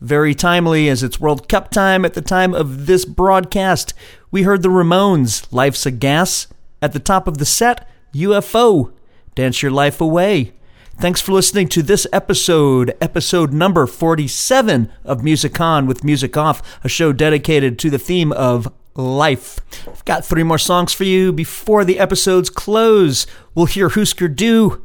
Very 0.00 0.34
timely 0.34 0.90
as 0.90 1.02
it's 1.02 1.18
World 1.18 1.48
Cup 1.48 1.70
time 1.70 2.04
at 2.04 2.12
the 2.12 2.20
time 2.20 2.52
of 2.52 2.86
this 2.86 3.06
broadcast. 3.06 3.94
We 4.30 4.42
heard 4.42 4.62
the 4.62 4.68
Ramones, 4.68 5.46
Life's 5.50 5.86
a 5.86 5.90
Gas. 5.90 6.48
At 6.82 6.92
the 6.92 6.98
top 6.98 7.26
of 7.26 7.38
the 7.38 7.46
set, 7.46 7.88
UFO, 8.14 8.92
Dance 9.34 9.62
Your 9.62 9.72
Life 9.72 10.02
Away. 10.02 10.52
Thanks 10.98 11.22
for 11.22 11.32
listening 11.32 11.68
to 11.68 11.82
this 11.82 12.06
episode, 12.12 12.94
episode 13.00 13.54
number 13.54 13.86
47 13.86 14.92
of 15.02 15.24
Music 15.24 15.58
On 15.60 15.86
with 15.86 16.04
Music 16.04 16.36
Off, 16.36 16.78
a 16.84 16.88
show 16.90 17.12
dedicated 17.12 17.78
to 17.78 17.88
the 17.88 17.98
theme 17.98 18.32
of 18.32 18.70
life. 18.94 19.58
I've 19.86 20.04
got 20.04 20.24
three 20.24 20.42
more 20.42 20.58
songs 20.58 20.92
for 20.92 21.04
you 21.04 21.32
before 21.32 21.84
the 21.84 21.98
episodes 21.98 22.50
close. 22.50 23.26
We'll 23.54 23.66
hear 23.66 23.90
Hüsker 23.90 24.32
Dü, 24.34 24.82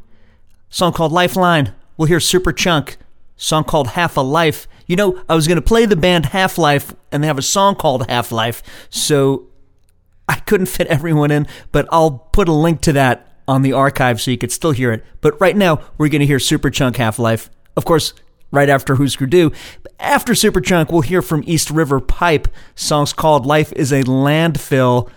song 0.68 0.92
called 0.92 1.12
Lifeline. 1.12 1.74
We'll 1.96 2.08
hear 2.08 2.18
Superchunk, 2.18 2.96
song 3.36 3.64
called 3.64 3.88
Half 3.88 4.16
a 4.16 4.20
Life. 4.20 4.66
You 4.86 4.96
know, 4.96 5.22
I 5.28 5.34
was 5.34 5.46
going 5.46 5.56
to 5.56 5.62
play 5.62 5.86
the 5.86 5.96
band 5.96 6.26
Half 6.26 6.58
Life, 6.58 6.94
and 7.12 7.22
they 7.22 7.28
have 7.28 7.38
a 7.38 7.42
song 7.42 7.76
called 7.76 8.08
Half 8.08 8.32
Life, 8.32 8.62
so 8.90 9.48
I 10.28 10.36
couldn't 10.36 10.66
fit 10.66 10.86
everyone 10.88 11.30
in, 11.30 11.46
but 11.72 11.88
I'll 11.92 12.10
put 12.10 12.48
a 12.48 12.52
link 12.52 12.80
to 12.82 12.92
that 12.94 13.26
on 13.46 13.62
the 13.62 13.72
archive 13.72 14.20
so 14.20 14.30
you 14.30 14.38
could 14.38 14.52
still 14.52 14.70
hear 14.70 14.92
it. 14.92 15.04
But 15.20 15.40
right 15.40 15.56
now, 15.56 15.80
we're 15.98 16.08
going 16.08 16.20
to 16.20 16.26
hear 16.26 16.38
Superchunk 16.38 16.96
Half 16.96 17.18
Life. 17.18 17.50
Of 17.76 17.84
course, 17.84 18.14
right 18.50 18.68
after 18.68 18.96
Hüsker 18.96 19.28
Dü. 19.28 19.54
After 19.98 20.32
Superchunk, 20.32 20.90
we'll 20.90 21.02
hear 21.02 21.22
from 21.22 21.44
East 21.46 21.70
River 21.70 22.00
Pipe. 22.00 22.48
Songs 22.74 23.12
called 23.12 23.46
Life 23.46 23.72
is 23.74 23.92
a 23.92 24.02
Landfill. 24.04 25.08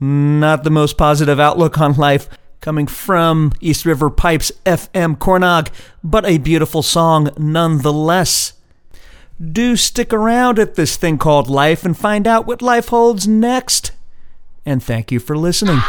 Not 0.00 0.64
the 0.64 0.70
most 0.70 0.96
positive 0.96 1.38
outlook 1.38 1.78
on 1.78 1.94
life 1.94 2.28
coming 2.60 2.86
from 2.86 3.52
East 3.60 3.84
River 3.84 4.10
Pipe's 4.10 4.52
FM 4.64 5.16
Cornog, 5.16 5.68
but 6.04 6.26
a 6.26 6.38
beautiful 6.38 6.82
song 6.82 7.30
nonetheless. 7.38 8.54
Do 9.40 9.76
stick 9.76 10.12
around 10.12 10.58
at 10.58 10.74
this 10.74 10.96
thing 10.96 11.16
called 11.16 11.48
life 11.48 11.84
and 11.84 11.96
find 11.96 12.26
out 12.26 12.46
what 12.46 12.60
life 12.60 12.88
holds 12.88 13.26
next. 13.26 13.92
And 14.66 14.82
thank 14.82 15.10
you 15.10 15.18
for 15.18 15.36
listening. 15.36 15.80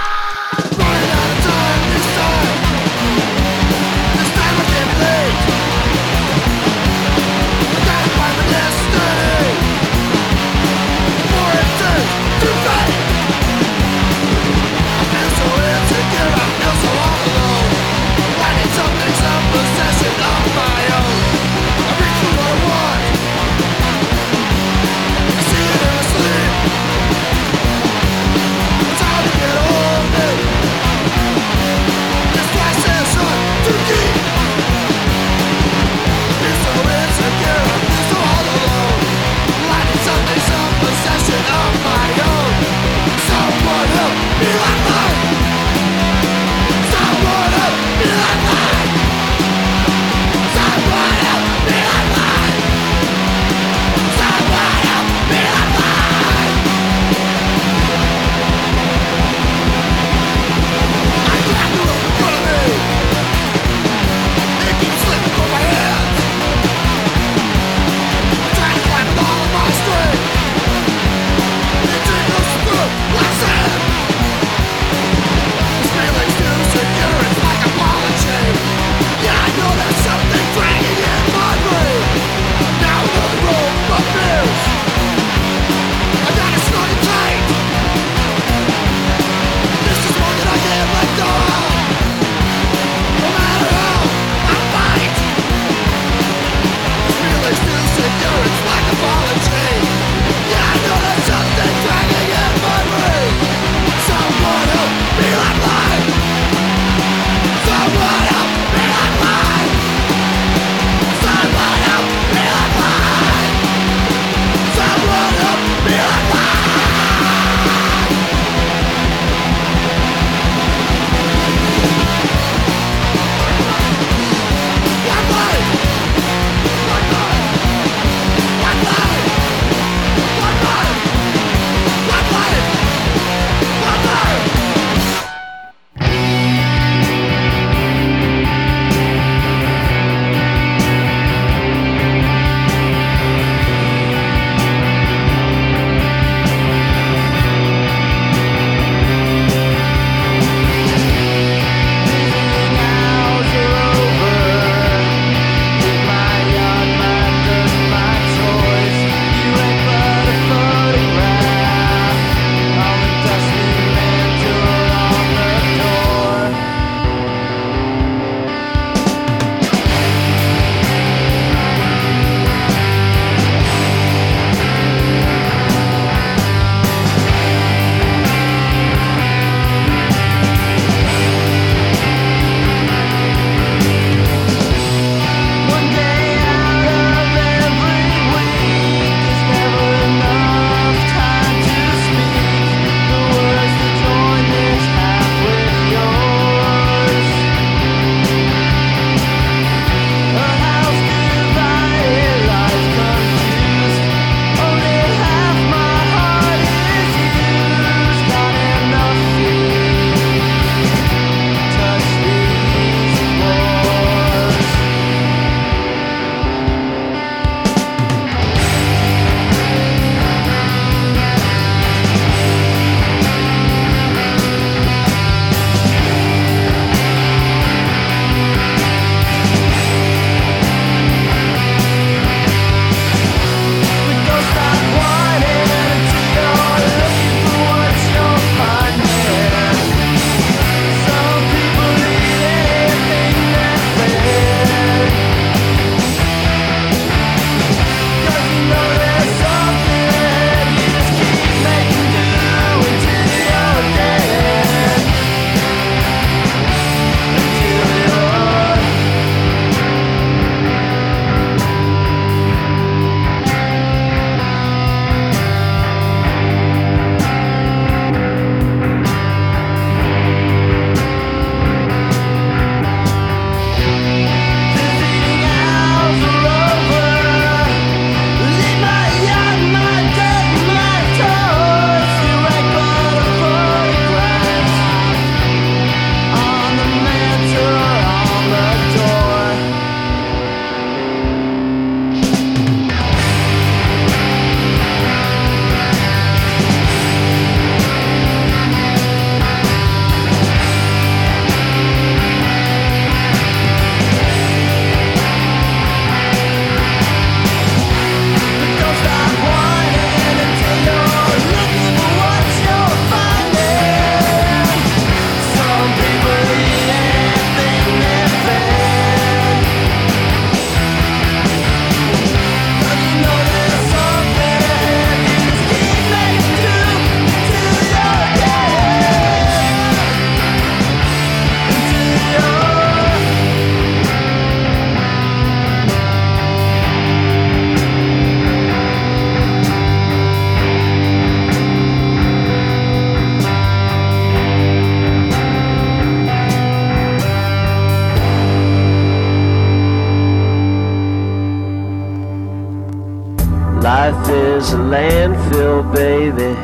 Life 353.81 354.29
is 354.29 354.73
a 354.73 354.77
landfill, 354.77 355.91
baby. 355.91 356.55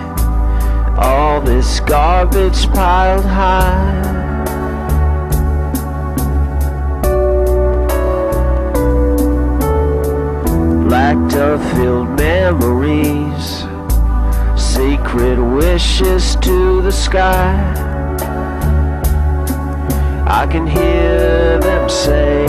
All 1.00 1.42
this 1.42 1.80
garbage 1.80 2.68
piled 2.74 3.26
high. 3.26 4.04
Black 10.88 11.18
dove 11.32 11.64
filled 11.72 12.10
memories, 12.20 13.66
secret 14.56 15.40
wishes 15.42 16.36
to 16.36 16.84
the 16.84 16.92
sky. 16.92 17.74
I 20.28 20.46
can 20.46 20.68
hear 20.68 21.58
them 21.58 21.90
say, 21.90 22.46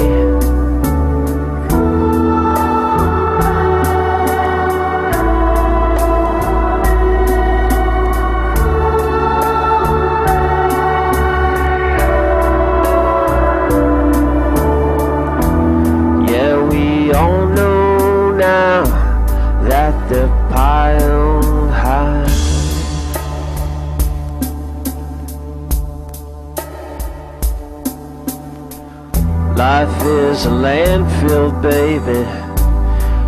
Life 29.59 30.02
is 30.05 30.47
a 30.47 30.51
landfill, 30.51 31.51
baby. 31.60 32.20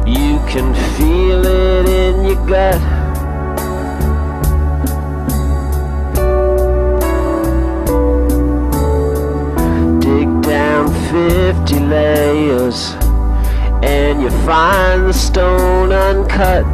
You 0.08 0.38
can 0.46 0.72
feel 0.94 1.44
it 1.44 1.88
in 1.88 2.24
your 2.24 2.46
gut. 2.46 2.80
Dig 10.00 10.42
down 10.42 10.88
50 11.10 11.80
layers 11.80 12.94
and 13.82 14.22
you 14.22 14.30
find 14.46 15.08
the 15.08 15.12
stone 15.12 15.90
uncut. 15.90 16.64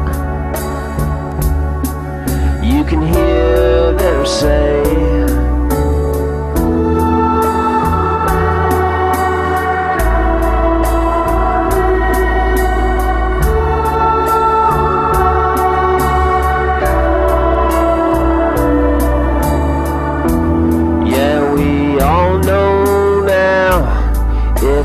You 2.62 2.84
can 2.84 3.00
hear 3.00 3.94
them 3.94 4.26
say, 4.26 5.45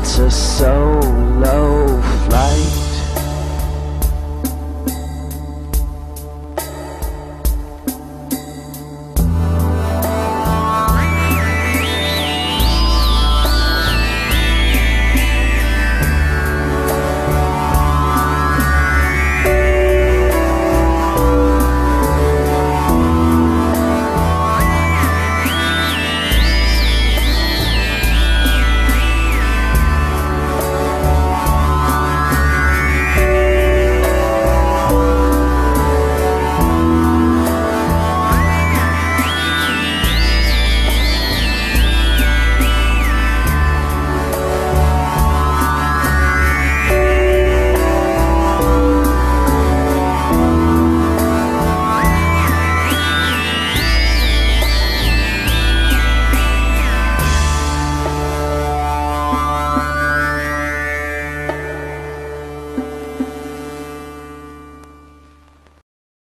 to 0.04 0.28
so 0.30 1.01